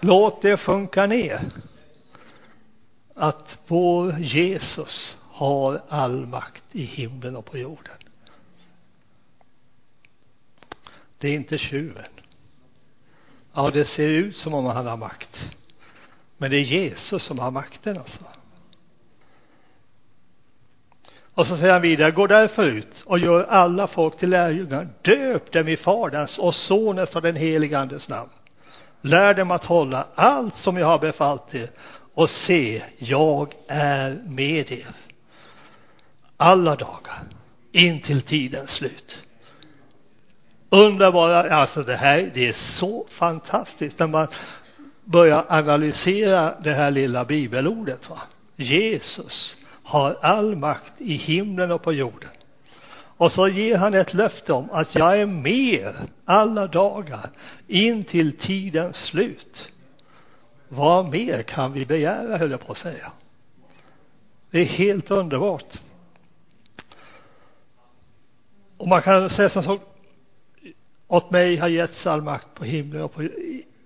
Låt 0.00 0.42
det 0.42 0.56
funka 0.56 1.06
ner 1.06 1.40
att 3.14 3.58
vår 3.66 4.18
Jesus 4.18 5.16
har 5.30 5.82
all 5.88 6.26
makt 6.26 6.64
i 6.72 6.84
himlen 6.84 7.36
och 7.36 7.44
på 7.44 7.58
jorden. 7.58 7.96
Det 11.18 11.28
är 11.28 11.34
inte 11.34 11.58
tjuven. 11.58 12.04
Ja, 13.54 13.70
det 13.70 13.84
ser 13.84 14.08
ut 14.08 14.36
som 14.36 14.54
om 14.54 14.64
han 14.64 14.86
har 14.86 14.96
makt. 14.96 15.38
Men 16.36 16.50
det 16.50 16.56
är 16.56 16.60
Jesus 16.60 17.22
som 17.22 17.38
har 17.38 17.50
makten 17.50 17.98
alltså. 17.98 18.24
Och 21.34 21.46
så 21.46 21.56
säger 21.56 21.72
han 21.72 21.82
vidare, 21.82 22.10
gå 22.10 22.26
därför 22.26 22.64
ut 22.64 23.02
och 23.06 23.18
gör 23.18 23.42
alla 23.42 23.86
folk 23.86 24.18
till 24.18 24.30
lärjungar. 24.30 24.88
Döp 25.02 25.52
dem 25.52 25.68
i 25.68 25.76
Faderns 25.76 26.38
och 26.38 26.54
Sonens 26.54 27.16
och 27.16 27.22
den 27.22 27.36
helige 27.36 27.78
Andes 27.78 28.08
namn. 28.08 28.30
Lär 29.02 29.34
dem 29.34 29.50
att 29.50 29.64
hålla 29.64 30.06
allt 30.14 30.56
som 30.56 30.76
jag 30.76 30.86
har 30.86 30.98
befallt 30.98 31.54
er 31.54 31.70
och 32.14 32.30
se, 32.30 32.82
jag 32.98 33.54
är 33.68 34.22
med 34.26 34.72
er 34.72 34.94
alla 36.36 36.76
dagar 36.76 37.22
in 37.72 38.00
till 38.00 38.22
tidens 38.22 38.70
slut. 38.70 39.18
Underbara, 40.70 41.56
alltså 41.56 41.82
det 41.82 41.96
här, 41.96 42.30
det 42.34 42.48
är 42.48 42.52
så 42.52 43.06
fantastiskt 43.10 43.98
när 43.98 44.06
man 44.06 44.26
börjar 45.04 45.46
analysera 45.48 46.54
det 46.60 46.74
här 46.74 46.90
lilla 46.90 47.24
bibelordet 47.24 48.10
va. 48.10 48.18
Jesus 48.56 49.56
har 49.82 50.18
all 50.22 50.56
makt 50.56 51.00
i 51.00 51.14
himlen 51.14 51.70
och 51.70 51.82
på 51.82 51.92
jorden. 51.92 52.30
Och 53.18 53.32
så 53.32 53.48
ger 53.48 53.76
han 53.76 53.94
ett 53.94 54.14
löfte 54.14 54.52
om 54.52 54.70
att 54.70 54.94
jag 54.94 55.20
är 55.20 55.26
med 55.26 55.94
alla 56.24 56.66
dagar 56.66 57.30
in 57.66 58.04
till 58.04 58.36
tidens 58.36 58.96
slut. 58.96 59.72
Vad 60.68 61.10
mer 61.10 61.42
kan 61.42 61.72
vi 61.72 61.86
begära, 61.86 62.36
höll 62.36 62.50
jag 62.50 62.66
på 62.66 62.72
att 62.72 62.78
säga. 62.78 63.12
Det 64.50 64.58
är 64.58 64.64
helt 64.64 65.10
underbart. 65.10 65.78
Och 68.76 68.88
man 68.88 69.02
kan 69.02 69.30
säga 69.30 69.50
som 69.50 69.62
så, 69.62 69.78
åt 71.08 71.30
mig 71.30 71.56
har 71.56 71.68
getts 71.68 72.06
all 72.06 72.22
makt 72.22 72.54
på 72.54 72.64
himlen 72.64 73.02
och 73.02 73.12
på, 73.14 73.22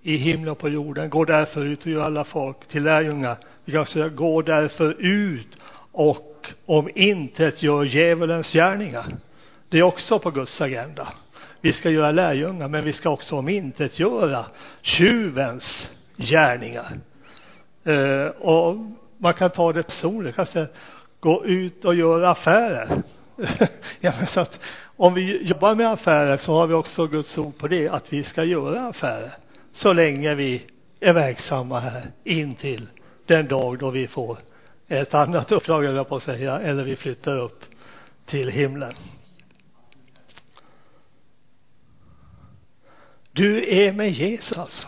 i 0.01 0.17
himlen 0.17 0.49
och 0.49 0.59
på 0.59 0.69
jorden. 0.69 1.09
Gå 1.09 1.25
därför 1.25 1.65
ut 1.65 1.81
och 1.81 1.91
gör 1.91 2.03
alla 2.03 2.23
folk 2.23 2.67
till 2.67 2.83
lärjungar. 2.83 3.37
Vi 3.65 3.71
kan 3.71 3.85
säga, 3.85 4.09
gå 4.09 4.41
därför 4.41 4.93
ut 4.99 5.57
och 5.91 6.32
om 6.65 6.89
intet 6.95 7.63
gör 7.63 7.83
djävulens 7.83 8.53
gärningar. 8.53 9.05
Det 9.69 9.79
är 9.79 9.83
också 9.83 10.19
på 10.19 10.31
Guds 10.31 10.61
agenda. 10.61 11.07
Vi 11.61 11.73
ska 11.73 11.89
göra 11.89 12.11
lärjungar, 12.11 12.67
men 12.67 12.83
vi 12.83 12.93
ska 12.93 13.09
också 13.09 13.35
om 13.35 13.49
intet 13.49 13.99
göra 13.99 14.45
tjuvens 14.81 15.87
gärningar. 16.17 16.91
Eh, 17.83 18.25
och 18.25 18.77
man 19.17 19.33
kan 19.33 19.49
ta 19.49 19.73
det 19.73 19.83
personligt, 19.83 20.35
kan 20.35 20.45
säga, 20.45 20.67
gå 21.19 21.45
ut 21.45 21.85
och 21.85 21.95
göra 21.95 22.29
affärer. 22.29 23.01
ja, 23.99 24.13
men 24.17 24.27
så 24.27 24.39
att 24.39 24.59
om 24.97 25.13
vi 25.13 25.43
jobbar 25.43 25.75
med 25.75 25.91
affärer 25.91 26.37
så 26.37 26.53
har 26.53 26.67
vi 26.67 26.73
också 26.73 27.07
Guds 27.07 27.37
ord 27.37 27.57
på 27.57 27.67
det, 27.67 27.89
att 27.89 28.13
vi 28.13 28.23
ska 28.23 28.43
göra 28.43 28.87
affärer 28.87 29.31
så 29.73 29.93
länge 29.93 30.35
vi 30.35 30.61
är 30.99 31.13
verksamma 31.13 31.79
här 31.79 32.03
intill 32.23 32.87
den 33.25 33.47
dag 33.47 33.79
då 33.79 33.89
vi 33.89 34.07
får 34.07 34.37
ett 34.87 35.13
annat 35.13 35.51
uppdrag, 35.51 35.83
jag 35.83 36.09
på 36.09 36.15
att 36.15 36.23
säga, 36.23 36.59
eller 36.59 36.83
vi 36.83 36.95
flyttar 36.95 37.37
upp 37.37 37.63
till 38.25 38.49
himlen. 38.49 38.93
Du 43.31 43.75
är 43.75 43.93
med 43.93 44.09
Jesus 44.09 44.57
alltså. 44.57 44.87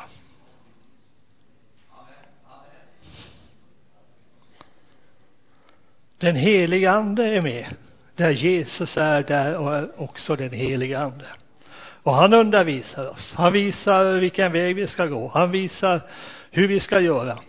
Den 6.17 6.35
heliga 6.35 6.91
ande 6.91 7.23
är 7.23 7.41
med. 7.41 7.65
Där 8.15 8.31
Jesus 8.31 8.97
är, 8.97 9.23
där 9.23 9.57
och 9.57 9.75
är 9.75 10.01
också 10.01 10.35
den 10.35 10.51
heliga 10.51 10.99
ande. 10.99 11.25
Och 12.03 12.13
han 12.13 12.33
undervisar 12.33 13.09
oss. 13.09 13.33
Han 13.35 13.53
visar 13.53 14.13
vilken 14.13 14.51
väg 14.51 14.75
vi 14.75 14.87
ska 14.87 15.05
gå. 15.05 15.27
Han 15.27 15.51
visar 15.51 16.01
hur 16.51 16.67
vi 16.67 16.79
ska 16.79 16.99
göra. 16.99 17.39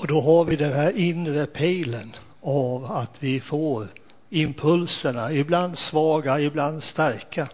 Och 0.00 0.06
då 0.06 0.20
har 0.20 0.44
vi 0.44 0.56
den 0.56 0.72
här 0.72 0.96
inre 0.96 1.46
pejlen 1.46 2.16
av 2.40 2.84
att 2.84 3.16
vi 3.20 3.40
får 3.40 3.88
impulserna, 4.28 5.32
ibland 5.32 5.78
svaga, 5.78 6.40
ibland 6.40 6.82
starka. 6.82 7.48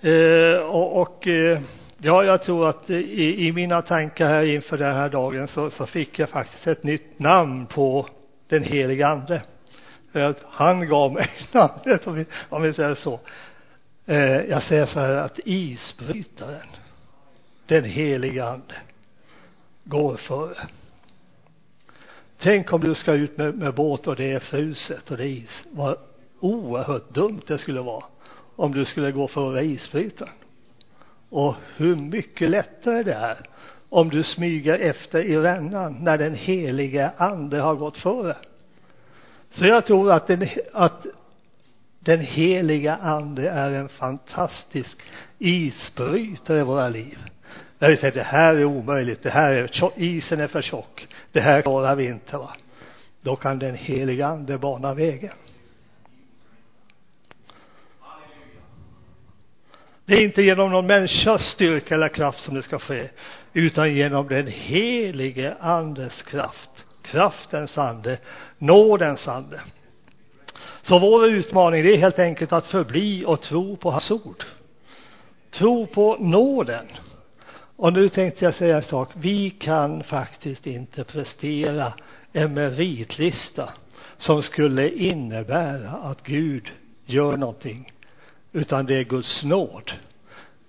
Eh, 0.00 0.58
och, 0.62 1.00
och 1.00 1.26
eh, 1.26 1.60
ja, 1.98 2.24
jag 2.24 2.42
tror 2.42 2.68
att 2.68 2.90
i, 2.90 3.46
i, 3.46 3.52
mina 3.52 3.82
tankar 3.82 4.28
här 4.28 4.44
inför 4.44 4.78
den 4.78 4.94
här 4.94 5.08
dagen 5.08 5.48
så, 5.48 5.70
så 5.70 5.86
fick 5.86 6.18
jag 6.18 6.28
faktiskt 6.28 6.66
ett 6.66 6.82
nytt 6.82 7.18
namn 7.18 7.66
på 7.66 8.08
den 8.48 8.62
helige 8.62 9.06
ande. 9.06 9.42
För 10.12 10.20
att 10.20 10.44
han 10.50 10.88
gav 10.88 11.12
mig 11.12 11.30
namnet, 11.52 12.06
om 12.06 12.14
vi, 12.14 12.26
om 12.48 12.62
vi 12.62 12.72
säger 12.72 12.94
så. 12.94 13.20
Eh, 14.06 14.40
jag 14.40 14.62
säger 14.62 14.86
så 14.86 15.00
här 15.00 15.16
att 15.16 15.38
isbrytaren, 15.44 16.68
den 17.66 17.84
helige 17.84 18.44
ande, 18.44 18.74
går 19.84 20.16
före. 20.16 20.56
Tänk 22.42 22.72
om 22.72 22.80
du 22.80 22.94
ska 22.94 23.12
ut 23.12 23.38
med, 23.38 23.54
med 23.54 23.74
båt 23.74 24.06
och 24.06 24.16
det 24.16 24.32
är 24.32 24.40
fruset 24.40 25.10
och 25.10 25.16
det 25.16 25.24
är 25.24 25.28
is. 25.28 25.62
Vad 25.72 25.96
oerhört 26.40 27.14
dumt 27.14 27.40
det 27.46 27.58
skulle 27.58 27.80
vara 27.80 28.04
om 28.56 28.72
du 28.72 28.84
skulle 28.84 29.12
gå 29.12 29.28
före 29.28 29.64
isbrytaren. 29.64 30.32
Och 31.30 31.54
hur 31.76 31.96
mycket 31.96 32.50
lättare 32.50 33.02
det 33.02 33.14
är 33.14 33.40
om 33.88 34.08
du 34.08 34.22
smyger 34.22 34.78
efter 34.78 35.18
i 35.18 35.36
rännan 35.36 35.96
när 36.00 36.18
den 36.18 36.34
helige 36.34 37.10
ande 37.16 37.60
har 37.60 37.74
gått 37.74 37.96
före. 37.96 38.36
Så 39.50 39.66
jag 39.66 39.86
tror 39.86 40.12
att 40.12 40.26
den, 40.26 40.48
att 40.72 41.06
den 41.98 42.20
heliga 42.20 42.96
ande 42.96 43.50
är 43.50 43.72
en 43.72 43.88
fantastisk 43.88 45.02
isbrytare 45.38 46.60
i 46.60 46.62
våra 46.62 46.88
liv. 46.88 47.18
När 47.80 47.88
vi 47.88 47.96
säger 47.96 48.14
det 48.14 48.22
här 48.22 48.54
är 48.54 48.64
omöjligt, 48.64 49.22
det 49.22 49.30
här 49.30 49.52
är, 49.52 49.92
isen 49.96 50.40
är 50.40 50.46
för 50.46 50.62
tjock, 50.62 51.08
det 51.32 51.40
här 51.40 51.62
klarar 51.62 51.96
vi 51.96 52.06
inte 52.06 52.36
va. 52.36 52.50
Då 53.22 53.36
kan 53.36 53.58
den 53.58 53.74
heliga 53.74 54.26
ande 54.26 54.58
bana 54.58 54.94
vägen. 54.94 55.32
Det 60.04 60.14
är 60.14 60.24
inte 60.24 60.42
genom 60.42 60.70
någon 60.70 60.86
människas 60.86 61.42
styrka 61.42 61.94
eller 61.94 62.08
kraft 62.08 62.44
som 62.44 62.54
det 62.54 62.62
ska 62.62 62.78
ske, 62.78 63.08
utan 63.52 63.94
genom 63.94 64.28
den 64.28 64.46
helige 64.46 65.54
andes 65.60 66.22
kraft. 66.22 66.70
Kraftens 67.02 67.78
ande, 67.78 68.18
nådens 68.58 69.28
ande. 69.28 69.60
Så 70.82 70.98
vår 70.98 71.28
utmaning 71.28 71.82
det 71.82 71.94
är 71.94 71.98
helt 71.98 72.18
enkelt 72.18 72.52
att 72.52 72.66
förbli 72.66 73.24
och 73.26 73.40
tro 73.42 73.76
på 73.76 73.90
hans 73.90 74.10
ord. 74.10 74.44
Tro 75.50 75.86
på 75.86 76.16
nåden. 76.20 76.86
Och 77.80 77.92
nu 77.92 78.08
tänkte 78.08 78.44
jag 78.44 78.54
säga 78.54 78.76
en 78.76 78.82
sak. 78.82 79.08
Vi 79.14 79.50
kan 79.50 80.02
faktiskt 80.02 80.66
inte 80.66 81.04
prestera 81.04 81.92
en 82.32 82.54
meritlista 82.54 83.68
som 84.18 84.42
skulle 84.42 84.90
innebära 84.90 85.90
att 85.90 86.22
Gud 86.22 86.68
gör 87.04 87.36
någonting 87.36 87.92
utan 88.52 88.86
det 88.86 88.94
är 88.94 89.04
Guds 89.04 89.42
nåd. 89.42 89.92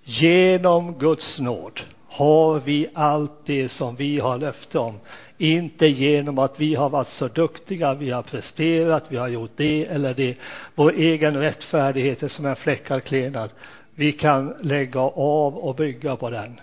Genom 0.04 0.98
Guds 0.98 1.38
nåd 1.38 1.80
har 2.08 2.60
vi 2.60 2.88
allt 2.94 3.46
det 3.46 3.68
som 3.68 3.96
vi 3.96 4.18
har 4.18 4.38
löfte 4.38 4.78
om. 4.78 5.00
Inte 5.38 5.86
genom 5.86 6.38
att 6.38 6.60
vi 6.60 6.74
har 6.74 6.88
varit 6.88 7.08
så 7.08 7.28
duktiga, 7.28 7.94
vi 7.94 8.10
har 8.10 8.22
presterat, 8.22 9.04
vi 9.08 9.16
har 9.16 9.28
gjort 9.28 9.56
det 9.56 9.86
eller 9.86 10.14
det. 10.14 10.36
Vår 10.74 10.92
egen 10.92 11.36
rättfärdighet 11.36 12.22
är 12.22 12.28
som 12.28 12.46
en 12.46 12.56
fläckad 12.56 13.04
klenad. 13.04 13.50
Vi 13.94 14.12
kan 14.12 14.54
lägga 14.60 15.00
av 15.00 15.56
och 15.56 15.74
bygga 15.74 16.16
på 16.16 16.30
den. 16.30 16.60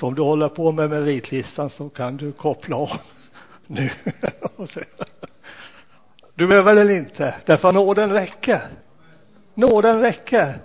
Så 0.00 0.06
om 0.06 0.14
du 0.14 0.22
håller 0.22 0.48
på 0.48 0.72
med 0.72 0.90
meritlistan 0.90 1.70
så 1.70 1.88
kan 1.88 2.16
du 2.16 2.32
koppla 2.32 2.76
av 2.76 2.90
nu. 3.66 3.90
Du 6.34 6.46
behöver 6.46 6.74
den 6.74 6.90
inte, 6.90 7.34
därför 7.46 7.72
nåden 7.72 8.10
räcker. 8.10 8.68
Nåden 9.54 10.00
räcker. 10.00 10.58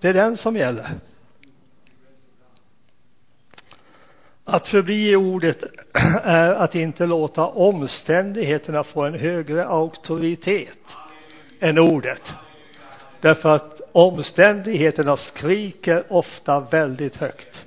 Det 0.00 0.08
är 0.08 0.14
den 0.14 0.36
som 0.36 0.56
gäller. 0.56 0.90
Att 4.44 4.68
förbli 4.68 5.10
i 5.10 5.16
ordet 5.16 5.62
är 6.22 6.52
att 6.52 6.74
inte 6.74 7.06
låta 7.06 7.46
omständigheterna 7.46 8.84
få 8.84 9.04
en 9.04 9.14
högre 9.14 9.66
auktoritet 9.66 10.78
än 11.60 11.78
ordet. 11.78 12.22
Därför 13.20 13.48
att 13.48 13.80
omständigheterna 13.92 15.16
skriker 15.16 16.12
ofta 16.12 16.60
väldigt 16.60 17.16
högt. 17.16 17.66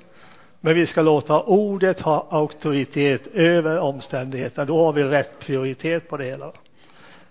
Men 0.66 0.74
vi 0.74 0.86
ska 0.86 1.02
låta 1.02 1.42
ordet 1.42 2.00
ha 2.00 2.26
auktoritet 2.30 3.26
över 3.26 3.78
omständigheterna. 3.78 4.64
Då 4.64 4.84
har 4.84 4.92
vi 4.92 5.02
rätt 5.02 5.38
prioritet 5.38 6.08
på 6.08 6.16
det 6.16 6.24
hela. 6.24 6.52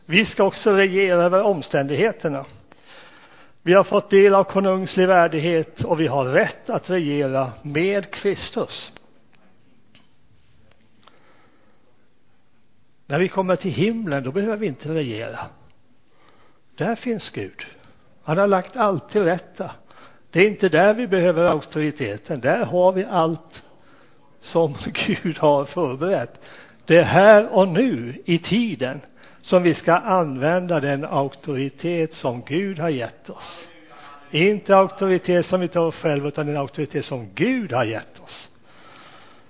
Vi 0.05 0.25
ska 0.25 0.43
också 0.43 0.71
regera 0.71 1.23
över 1.23 1.41
omständigheterna. 1.41 2.45
Vi 3.61 3.73
har 3.73 3.83
fått 3.83 4.09
del 4.09 4.35
av 4.35 4.43
konungslig 4.43 5.07
värdighet 5.07 5.83
och 5.83 5.99
vi 5.99 6.07
har 6.07 6.25
rätt 6.25 6.69
att 6.69 6.89
regera 6.89 7.51
med 7.61 8.11
Kristus. 8.11 8.91
När 13.05 13.19
vi 13.19 13.29
kommer 13.29 13.55
till 13.55 13.71
himlen, 13.71 14.23
då 14.23 14.31
behöver 14.31 14.57
vi 14.57 14.67
inte 14.67 14.93
regera. 14.93 15.39
Där 16.75 16.95
finns 16.95 17.29
Gud. 17.29 17.65
Han 18.23 18.37
har 18.37 18.47
lagt 18.47 18.77
allt 18.77 19.09
till 19.09 19.23
rätta. 19.23 19.71
Det 20.35 20.41
är 20.41 20.47
inte 20.47 20.69
där 20.69 20.93
vi 20.93 21.07
behöver 21.07 21.43
auktoriteten. 21.43 22.39
Där 22.39 22.65
har 22.65 22.91
vi 22.91 23.05
allt 23.05 23.63
som 24.39 24.75
Gud 25.07 25.37
har 25.37 25.65
förberett. 25.65 26.39
Det 26.85 26.97
är 26.97 27.03
här 27.03 27.55
och 27.55 27.67
nu 27.67 28.21
i 28.25 28.37
tiden 28.37 29.01
som 29.41 29.63
vi 29.63 29.73
ska 29.73 29.93
använda 29.93 30.79
den 30.79 31.05
auktoritet 31.05 32.13
som 32.13 32.43
Gud 32.47 32.79
har 32.79 32.89
gett 32.89 33.29
oss. 33.29 33.67
Inte 34.31 34.77
auktoritet 34.77 35.45
som 35.45 35.61
vi 35.61 35.67
tar 35.67 35.85
oss 35.85 35.95
själva, 35.95 36.27
utan 36.27 36.45
den 36.45 36.57
auktoritet 36.57 37.05
som 37.05 37.29
Gud 37.35 37.71
har 37.71 37.83
gett 37.83 38.19
oss. 38.19 38.49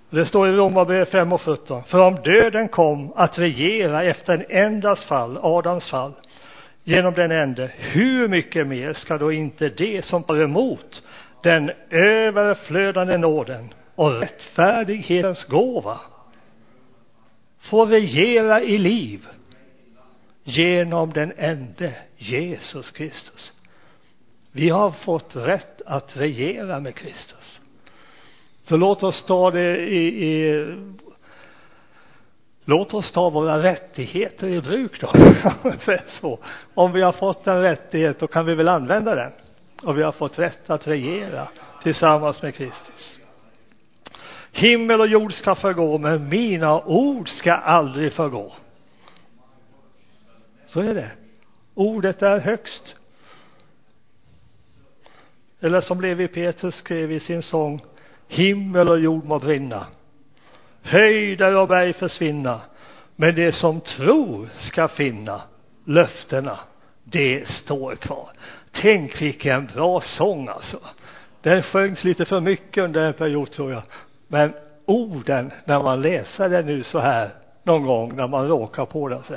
Det 0.09 0.25
står 0.25 0.49
i 0.49 0.51
Romarbrevet 0.51 1.09
5 1.09 1.33
och 1.33 1.41
17. 1.41 1.83
För 1.83 1.99
om 1.99 2.15
döden 2.15 2.67
kom 2.67 3.13
att 3.15 3.39
regera 3.39 4.03
efter 4.03 4.33
en 4.33 4.45
endas 4.65 5.05
fall, 5.05 5.39
Adams 5.41 5.89
fall, 5.89 6.13
genom 6.85 7.13
den 7.13 7.31
ende, 7.31 7.71
hur 7.77 8.27
mycket 8.27 8.67
mer 8.67 8.93
ska 8.93 9.17
då 9.17 9.31
inte 9.31 9.69
det 9.69 10.05
som 10.05 10.23
tar 10.23 10.43
emot 10.43 11.03
den 11.43 11.71
överflödande 11.89 13.17
nåden 13.17 13.73
och 13.95 14.19
rättfärdighetens 14.19 15.43
gåva 15.43 15.99
få 17.59 17.85
regera 17.85 18.61
i 18.61 18.77
liv 18.77 19.27
genom 20.43 21.13
den 21.13 21.33
ende 21.37 21.93
Jesus 22.17 22.91
Kristus. 22.91 23.53
Vi 24.51 24.69
har 24.69 24.91
fått 24.91 25.35
rätt 25.35 25.81
att 25.85 26.17
regera 26.17 26.79
med 26.79 26.95
Kristus. 26.95 27.59
Så 28.67 28.77
låt 28.77 29.03
oss 29.03 29.25
ta 29.25 29.51
det 29.51 29.77
i, 29.77 30.25
i 30.25 30.65
låt 32.65 32.93
oss 32.93 33.11
ta 33.11 33.29
våra 33.29 33.63
rättigheter 33.63 34.47
i 34.47 34.61
bruk 34.61 35.01
då. 35.01 35.11
så. 36.21 36.39
Om 36.73 36.91
vi 36.91 37.01
har 37.01 37.11
fått 37.11 37.47
en 37.47 37.61
rättighet, 37.61 38.19
då 38.19 38.27
kan 38.27 38.45
vi 38.45 38.55
väl 38.55 38.67
använda 38.67 39.15
den. 39.15 39.31
Och 39.83 39.97
vi 39.97 40.03
har 40.03 40.11
fått 40.11 40.39
rätt 40.39 40.69
att 40.69 40.87
regera 40.87 41.47
tillsammans 41.83 42.41
med 42.41 42.55
Kristus. 42.55 43.19
Himmel 44.51 45.01
och 45.01 45.07
jord 45.07 45.33
ska 45.33 45.55
förgå, 45.55 45.97
men 45.97 46.29
mina 46.29 46.81
ord 46.81 47.29
ska 47.29 47.53
aldrig 47.53 48.13
förgå. 48.13 48.53
Så 50.67 50.81
är 50.81 50.93
det. 50.93 51.11
Ordet 51.73 52.21
är 52.21 52.39
högst. 52.39 52.95
Eller 55.59 55.81
som 55.81 56.01
Levi 56.01 56.27
Petrus 56.27 56.75
skrev 56.75 57.11
i 57.11 57.19
sin 57.19 57.43
sång, 57.43 57.81
himmel 58.27 58.89
och 58.89 58.99
jord 58.99 59.25
må 59.25 59.39
brinna, 59.39 59.85
höjder 60.85 61.55
och 61.55 61.67
berg 61.67 61.93
försvinna, 61.93 62.61
men 63.15 63.35
det 63.35 63.51
som 63.51 63.81
tror 63.81 64.49
ska 64.59 64.87
finna 64.87 65.41
löftena, 65.85 66.59
det 67.03 67.47
står 67.47 67.95
kvar. 67.95 68.29
Tänk 68.71 69.21
vilken 69.21 69.65
bra 69.65 70.01
sång 70.01 70.47
alltså. 70.47 70.79
Den 71.41 71.63
sjöngs 71.63 72.03
lite 72.03 72.25
för 72.25 72.39
mycket 72.39 72.83
under 72.83 73.01
en 73.01 73.13
period 73.13 73.51
tror 73.51 73.71
jag. 73.71 73.83
Men 74.27 74.53
orden, 74.85 75.51
när 75.65 75.83
man 75.83 76.01
läser 76.01 76.49
den 76.49 76.65
nu 76.65 76.83
så 76.83 76.99
här 76.99 77.29
någon 77.63 77.85
gång 77.85 78.15
när 78.15 78.27
man 78.27 78.47
råkar 78.47 78.85
på 78.85 79.09
den, 79.09 79.23
så 79.23 79.35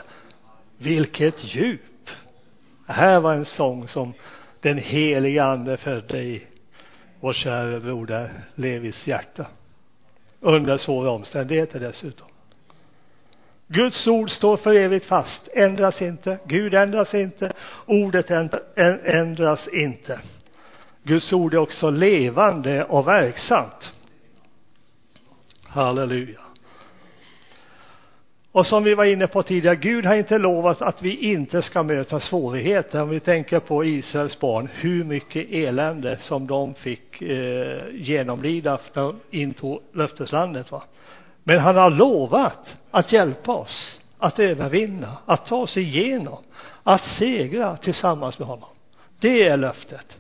vilket 0.79 1.55
djup! 1.55 1.81
Det 2.87 2.93
Här 2.93 3.21
var 3.21 3.35
en 3.35 3.45
sång 3.45 3.89
som 3.89 4.13
den 4.61 4.79
heliga 4.79 5.45
ande 5.45 5.77
födde 5.77 6.23
i 6.23 6.47
vår 7.21 7.33
kära 7.33 7.81
broder 7.81 8.31
Levis 8.55 9.07
hjärta. 9.07 9.47
Under 10.41 10.77
svåra 10.77 11.11
omständigheter 11.11 11.81
dessutom. 11.81 12.29
Guds 13.67 14.07
ord 14.07 14.31
står 14.31 14.57
för 14.57 14.75
evigt 14.75 15.07
fast, 15.07 15.49
ändras 15.53 16.03
inte. 16.03 16.39
Gud 16.47 16.75
ändras 16.75 17.15
inte. 17.15 17.53
Ordet 17.87 18.31
ändras 19.05 19.69
inte. 19.69 20.21
Guds 21.03 21.33
ord 21.33 21.55
är 21.55 21.59
också 21.59 21.91
levande 21.91 22.85
och 22.85 23.09
verksamt. 23.09 23.93
Halleluja. 25.65 26.41
Och 28.53 28.67
som 28.67 28.85
vi 28.85 28.95
var 28.95 29.05
inne 29.05 29.27
på 29.27 29.43
tidigare, 29.43 29.77
Gud 29.77 30.07
har 30.07 30.15
inte 30.15 30.39
lovat 30.39 30.83
att 30.83 31.03
vi 31.03 31.17
inte 31.17 31.63
ska 31.63 31.83
möta 31.83 32.21
svårigheter. 32.21 33.03
Om 33.03 33.09
vi 33.09 33.21
tänker 33.21 33.61
på 33.61 33.85
Israels 33.85 34.41
barn, 34.41 34.69
hur 34.73 35.05
mycket 35.05 35.51
elände 35.51 36.19
som 36.21 36.47
de 36.47 36.75
fick 36.75 37.23
eh, 37.23 37.81
genomlida 37.93 38.79
när 38.95 39.03
de 39.03 39.21
intog 39.31 39.83
löfteslandet. 39.93 40.71
Va? 40.71 40.83
Men 41.45 41.59
han 41.59 41.77
har 41.77 41.91
lovat 41.91 42.77
att 42.91 43.13
hjälpa 43.13 43.53
oss 43.53 43.99
att 44.19 44.39
övervinna, 44.39 45.17
att 45.27 45.47
ta 45.47 45.57
oss 45.57 45.77
igenom, 45.77 46.43
att 46.83 47.05
segra 47.05 47.77
tillsammans 47.77 48.39
med 48.39 48.49
honom. 48.49 48.69
Det 49.21 49.47
är 49.47 49.57
löftet. 49.57 50.17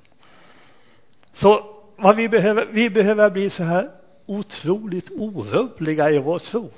Så 1.34 1.74
vad 1.96 2.16
vi 2.16 2.28
behöver, 2.28 2.66
vi 2.70 2.90
behöver 2.90 3.30
bli 3.30 3.50
så 3.50 3.62
här 3.62 3.90
otroligt 4.26 5.10
orubbliga 5.10 6.10
i 6.10 6.18
vår 6.18 6.38
tro 6.38 6.70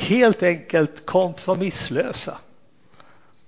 helt 0.00 0.42
enkelt 0.42 1.06
kompromisslösa. 1.06 2.38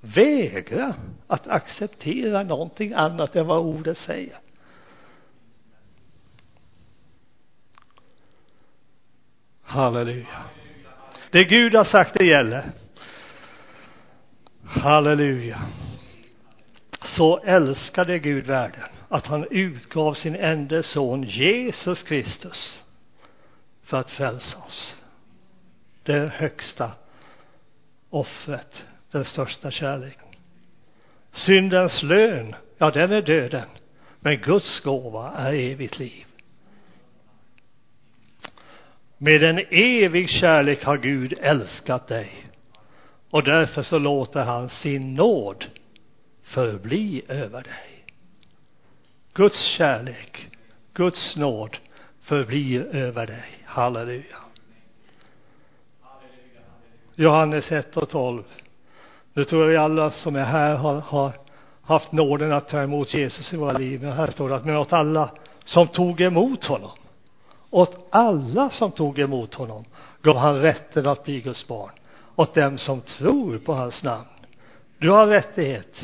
Vägra 0.00 0.94
att 1.26 1.48
acceptera 1.48 2.42
någonting 2.42 2.92
annat 2.92 3.36
än 3.36 3.46
vad 3.46 3.58
ordet 3.58 3.98
säger. 3.98 4.38
Halleluja. 9.62 10.44
Det 11.30 11.44
Gud 11.44 11.74
har 11.74 11.84
sagt 11.84 12.14
det 12.14 12.24
gäller. 12.24 12.70
Halleluja. 14.64 15.58
Så 17.16 17.38
älskade 17.38 18.18
Gud 18.18 18.46
världen 18.46 18.88
att 19.08 19.26
han 19.26 19.46
utgav 19.50 20.14
sin 20.14 20.36
enda 20.36 20.82
son 20.82 21.22
Jesus 21.22 22.02
Kristus 22.02 22.82
för 23.82 23.96
att 23.96 24.10
frälsa 24.10 24.58
oss 24.58 24.96
det 26.02 26.32
högsta 26.34 26.92
offret, 28.10 28.84
den 29.10 29.24
största 29.24 29.70
kärleken. 29.70 30.26
Syndens 31.32 32.02
lön, 32.02 32.54
ja 32.78 32.90
den 32.90 33.12
är 33.12 33.22
döden, 33.22 33.68
men 34.20 34.36
Guds 34.40 34.80
gåva 34.80 35.32
är 35.32 35.52
evigt 35.52 35.98
liv. 35.98 36.26
Med 39.18 39.42
en 39.42 39.58
evig 39.70 40.30
kärlek 40.30 40.84
har 40.84 40.98
Gud 40.98 41.34
älskat 41.40 42.08
dig 42.08 42.46
och 43.30 43.42
därför 43.44 43.82
så 43.82 43.98
låter 43.98 44.44
han 44.44 44.68
sin 44.68 45.14
nåd 45.14 45.64
förbli 46.42 47.22
över 47.28 47.62
dig. 47.62 48.04
Guds 49.32 49.58
kärlek, 49.58 50.48
Guds 50.94 51.36
nåd 51.36 51.76
förblir 52.22 52.80
över 52.82 53.26
dig. 53.26 53.44
Halleluja. 53.64 54.51
Johannes 57.14 57.72
1 57.72 57.96
och 57.96 58.08
12. 58.08 58.42
Nu 59.32 59.44
tror 59.44 59.62
jag 59.62 59.68
vi 59.68 59.76
alla 59.76 60.10
som 60.10 60.36
är 60.36 60.44
här 60.44 60.74
har, 60.74 61.00
har 61.00 61.32
haft 61.82 62.12
nåden 62.12 62.52
att 62.52 62.68
ta 62.68 62.82
emot 62.82 63.14
Jesus 63.14 63.52
i 63.52 63.56
våra 63.56 63.78
liv. 63.78 64.02
Men 64.02 64.12
här 64.12 64.30
står 64.30 64.48
det 64.48 64.56
att 64.56 64.64
men 64.64 64.76
åt 64.76 64.92
alla 64.92 65.30
som 65.64 65.88
tog 65.88 66.20
emot 66.20 66.64
honom. 66.64 66.90
Åt 67.70 68.06
alla 68.10 68.70
som 68.70 68.90
tog 68.92 69.18
emot 69.18 69.54
honom 69.54 69.84
gav 70.22 70.36
han 70.36 70.60
rätten 70.60 71.06
att 71.06 71.24
bli 71.24 71.40
Guds 71.40 71.68
barn. 71.68 71.90
Åt 72.36 72.54
dem 72.54 72.78
som 72.78 73.00
tror 73.00 73.58
på 73.58 73.74
hans 73.74 74.02
namn. 74.02 74.26
Du 74.98 75.10
har 75.10 75.26
rättighet. 75.26 76.00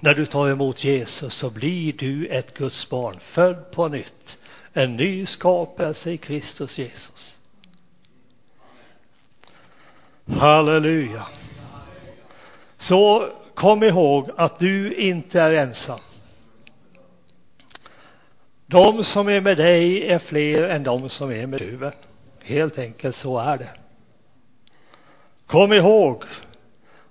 När 0.00 0.14
du 0.14 0.26
tar 0.26 0.48
emot 0.48 0.84
Jesus 0.84 1.34
så 1.34 1.50
blir 1.50 1.92
du 1.92 2.26
ett 2.26 2.58
Guds 2.58 2.90
barn, 2.90 3.16
född 3.20 3.70
på 3.70 3.88
nytt. 3.88 4.36
En 4.72 4.96
ny 4.96 5.26
skapelse 5.26 6.10
i 6.10 6.16
Kristus 6.16 6.78
Jesus. 6.78 7.36
Halleluja. 10.38 11.26
Så 12.78 13.28
kom 13.54 13.82
ihåg 13.82 14.30
att 14.36 14.58
du 14.58 14.94
inte 14.94 15.40
är 15.40 15.52
ensam. 15.52 16.00
De 18.66 19.04
som 19.04 19.28
är 19.28 19.40
med 19.40 19.56
dig 19.56 20.08
är 20.08 20.18
fler 20.18 20.62
än 20.62 20.82
de 20.82 21.08
som 21.08 21.32
är 21.32 21.46
med 21.46 21.60
duven. 21.60 21.92
Helt 22.42 22.78
enkelt 22.78 23.16
så 23.16 23.38
är 23.38 23.58
det. 23.58 23.70
Kom 25.46 25.72
ihåg 25.72 26.24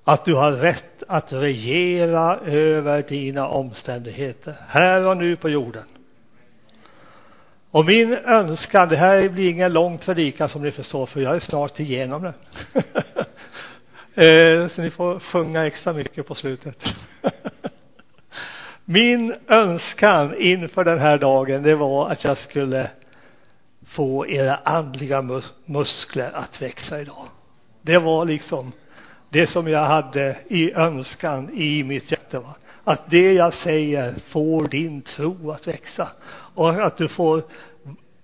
att 0.04 0.26
du 0.26 0.36
har 0.36 0.52
rätt 0.52 1.04
att 1.08 1.34
regera 1.34 2.38
över 2.38 3.04
dina 3.04 3.48
omständigheter 3.48 4.56
här 4.68 5.06
och 5.06 5.18
nu 5.18 5.36
på 5.36 5.50
jorden. 5.50 5.84
Och 7.72 7.86
min 7.86 8.14
önskan, 8.14 8.90
det 8.90 8.98
här 8.98 9.30
blir 9.30 9.50
ingen 9.50 9.74
lång 9.74 9.98
predikan 9.98 10.50
som 10.50 10.62
ni 10.62 10.72
förstår, 10.72 11.06
för 11.06 11.22
jag 11.22 11.36
är 11.36 11.40
snart 11.40 11.80
igenom 11.80 12.22
det. 12.22 12.34
Eh, 14.16 14.68
så 14.68 14.82
ni 14.82 14.90
får 14.90 15.20
sjunga 15.20 15.66
extra 15.66 15.94
mycket 15.94 16.28
på 16.28 16.36
slutet. 16.36 16.78
Min 18.86 19.36
önskan 19.48 20.42
inför 20.42 20.84
den 20.84 21.00
här 21.00 21.18
dagen, 21.18 21.64
det 21.64 21.76
var 21.76 22.10
att 22.10 22.24
jag 22.24 22.38
skulle 22.38 22.90
få 23.86 24.28
era 24.28 24.56
andliga 24.56 25.22
mus 25.22 25.54
muskler 25.66 26.32
att 26.32 26.62
växa 26.62 27.02
idag. 27.02 27.28
Det 27.82 28.00
var 28.00 28.26
liksom 28.26 28.72
det 29.30 29.48
som 29.48 29.68
jag 29.68 29.86
hade 29.86 30.38
i 30.48 30.74
önskan 30.74 31.50
i 31.54 31.84
mitt 31.84 32.12
hjärta. 32.12 32.40
Va? 32.40 32.56
Att 32.90 33.10
det 33.10 33.34
jag 33.34 33.54
säger 33.54 34.16
får 34.30 34.68
din 34.68 35.02
tro 35.02 35.52
att 35.52 35.68
växa. 35.68 36.08
Och 36.56 36.70
att 36.70 36.98
du 36.98 37.08
får 37.08 37.44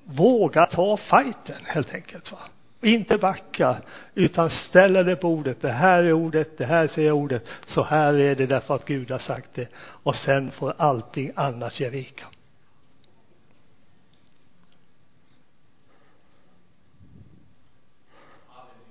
våga 0.03 0.65
ta 0.65 0.97
fighten 0.97 1.65
helt 1.65 1.93
enkelt. 1.93 2.31
Va? 2.31 2.37
Inte 2.81 3.17
backa, 3.17 3.77
utan 4.15 4.49
ställa 4.49 5.03
det 5.03 5.15
på 5.15 5.27
ordet. 5.27 5.61
Det 5.61 5.71
här 5.71 6.03
är 6.03 6.13
ordet, 6.13 6.57
det 6.57 6.65
här 6.65 6.87
säger 6.87 7.11
ordet. 7.11 7.45
Så 7.67 7.83
här 7.83 8.13
är 8.13 8.35
det 8.35 8.45
därför 8.45 8.75
att 8.75 8.85
Gud 8.85 9.11
har 9.11 9.19
sagt 9.19 9.49
det. 9.53 9.67
Och 9.77 10.15
sen 10.15 10.51
får 10.51 10.73
allting 10.77 11.31
annat 11.35 11.79
ge 11.79 11.89
vika. 11.89 12.25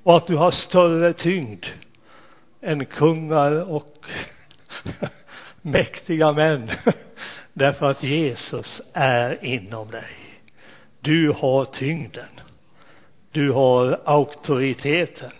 Och 0.02 0.16
att 0.16 0.26
du 0.26 0.36
har 0.36 0.50
större 0.50 1.12
tyngd 1.12 1.66
än 2.60 2.86
kungar 2.86 3.70
och 3.70 4.06
Mm. 5.64 5.72
mäktiga 5.72 6.32
män. 6.32 6.70
Därför 7.52 7.86
att 7.86 8.02
Jesus 8.02 8.80
är 8.92 9.44
inom 9.44 9.90
dig. 9.90 10.16
Du 11.00 11.30
har 11.30 11.64
tyngden. 11.64 12.40
Du 13.32 13.50
har 13.50 14.00
auktoriteten. 14.04 15.32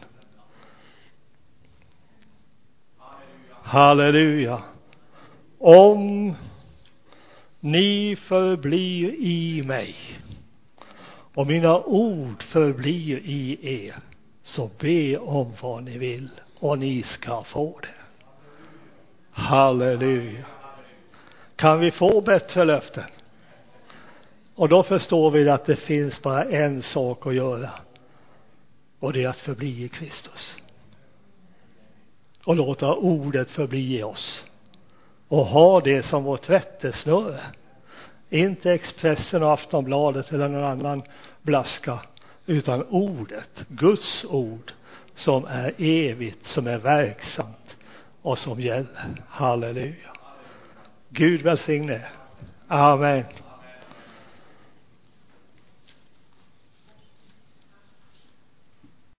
Halleluja. 3.51 4.63
Om 5.59 6.35
ni 7.61 8.17
förblir 8.17 9.15
i 9.15 9.63
mig 9.63 9.97
och 11.35 11.47
mina 11.47 11.81
ord 11.81 12.43
förblir 12.43 13.19
i 13.19 13.59
er 13.85 13.95
så 14.43 14.71
be 14.79 15.19
om 15.19 15.53
vad 15.61 15.83
ni 15.83 15.99
vill 15.99 16.29
och 16.59 16.79
ni 16.79 17.03
ska 17.03 17.45
få 17.45 17.79
det. 17.83 18.04
Halleluja. 19.35 20.45
Kan 21.57 21.81
vi 21.81 21.91
få 21.91 22.21
bättre 22.21 22.65
löften? 22.65 23.05
Och 24.55 24.69
då 24.69 24.83
förstår 24.83 25.31
vi 25.31 25.49
att 25.49 25.67
det 25.67 25.77
finns 25.77 26.23
bara 26.23 26.45
en 26.45 26.83
sak 26.83 27.27
att 27.27 27.35
göra. 27.35 27.71
Och 29.01 29.13
det 29.13 29.25
är 29.25 29.29
att 29.29 29.37
förbli 29.37 29.85
i 29.85 29.89
Kristus. 29.89 30.57
Och 32.45 32.57
låta 32.57 32.95
ordet 32.95 33.51
förbli 33.51 33.99
i 33.99 34.03
oss. 34.03 34.45
Och 35.29 35.47
ha 35.47 35.81
det 35.81 36.03
som 36.03 36.25
vårt 36.25 36.51
rättesnöre. 36.51 37.41
Inte 38.31 38.73
Expressen 38.73 39.43
och 39.43 39.53
Aftonbladet 39.53 40.33
eller 40.33 40.49
någon 40.49 40.65
annan 40.65 41.03
blaska. 41.43 41.99
Utan 42.47 42.83
ordet, 42.83 43.65
Guds 43.69 44.25
ord, 44.25 44.73
som 45.15 45.45
är 45.45 45.75
evigt, 45.79 46.47
som 46.47 46.67
är 46.67 46.79
verksamt 46.79 47.64
och 48.25 48.39
som 48.39 48.61
gäller. 48.61 49.23
Halleluja. 49.29 50.11
Gud 51.09 51.43
välsigne. 51.43 52.01
Amen. 52.69 53.25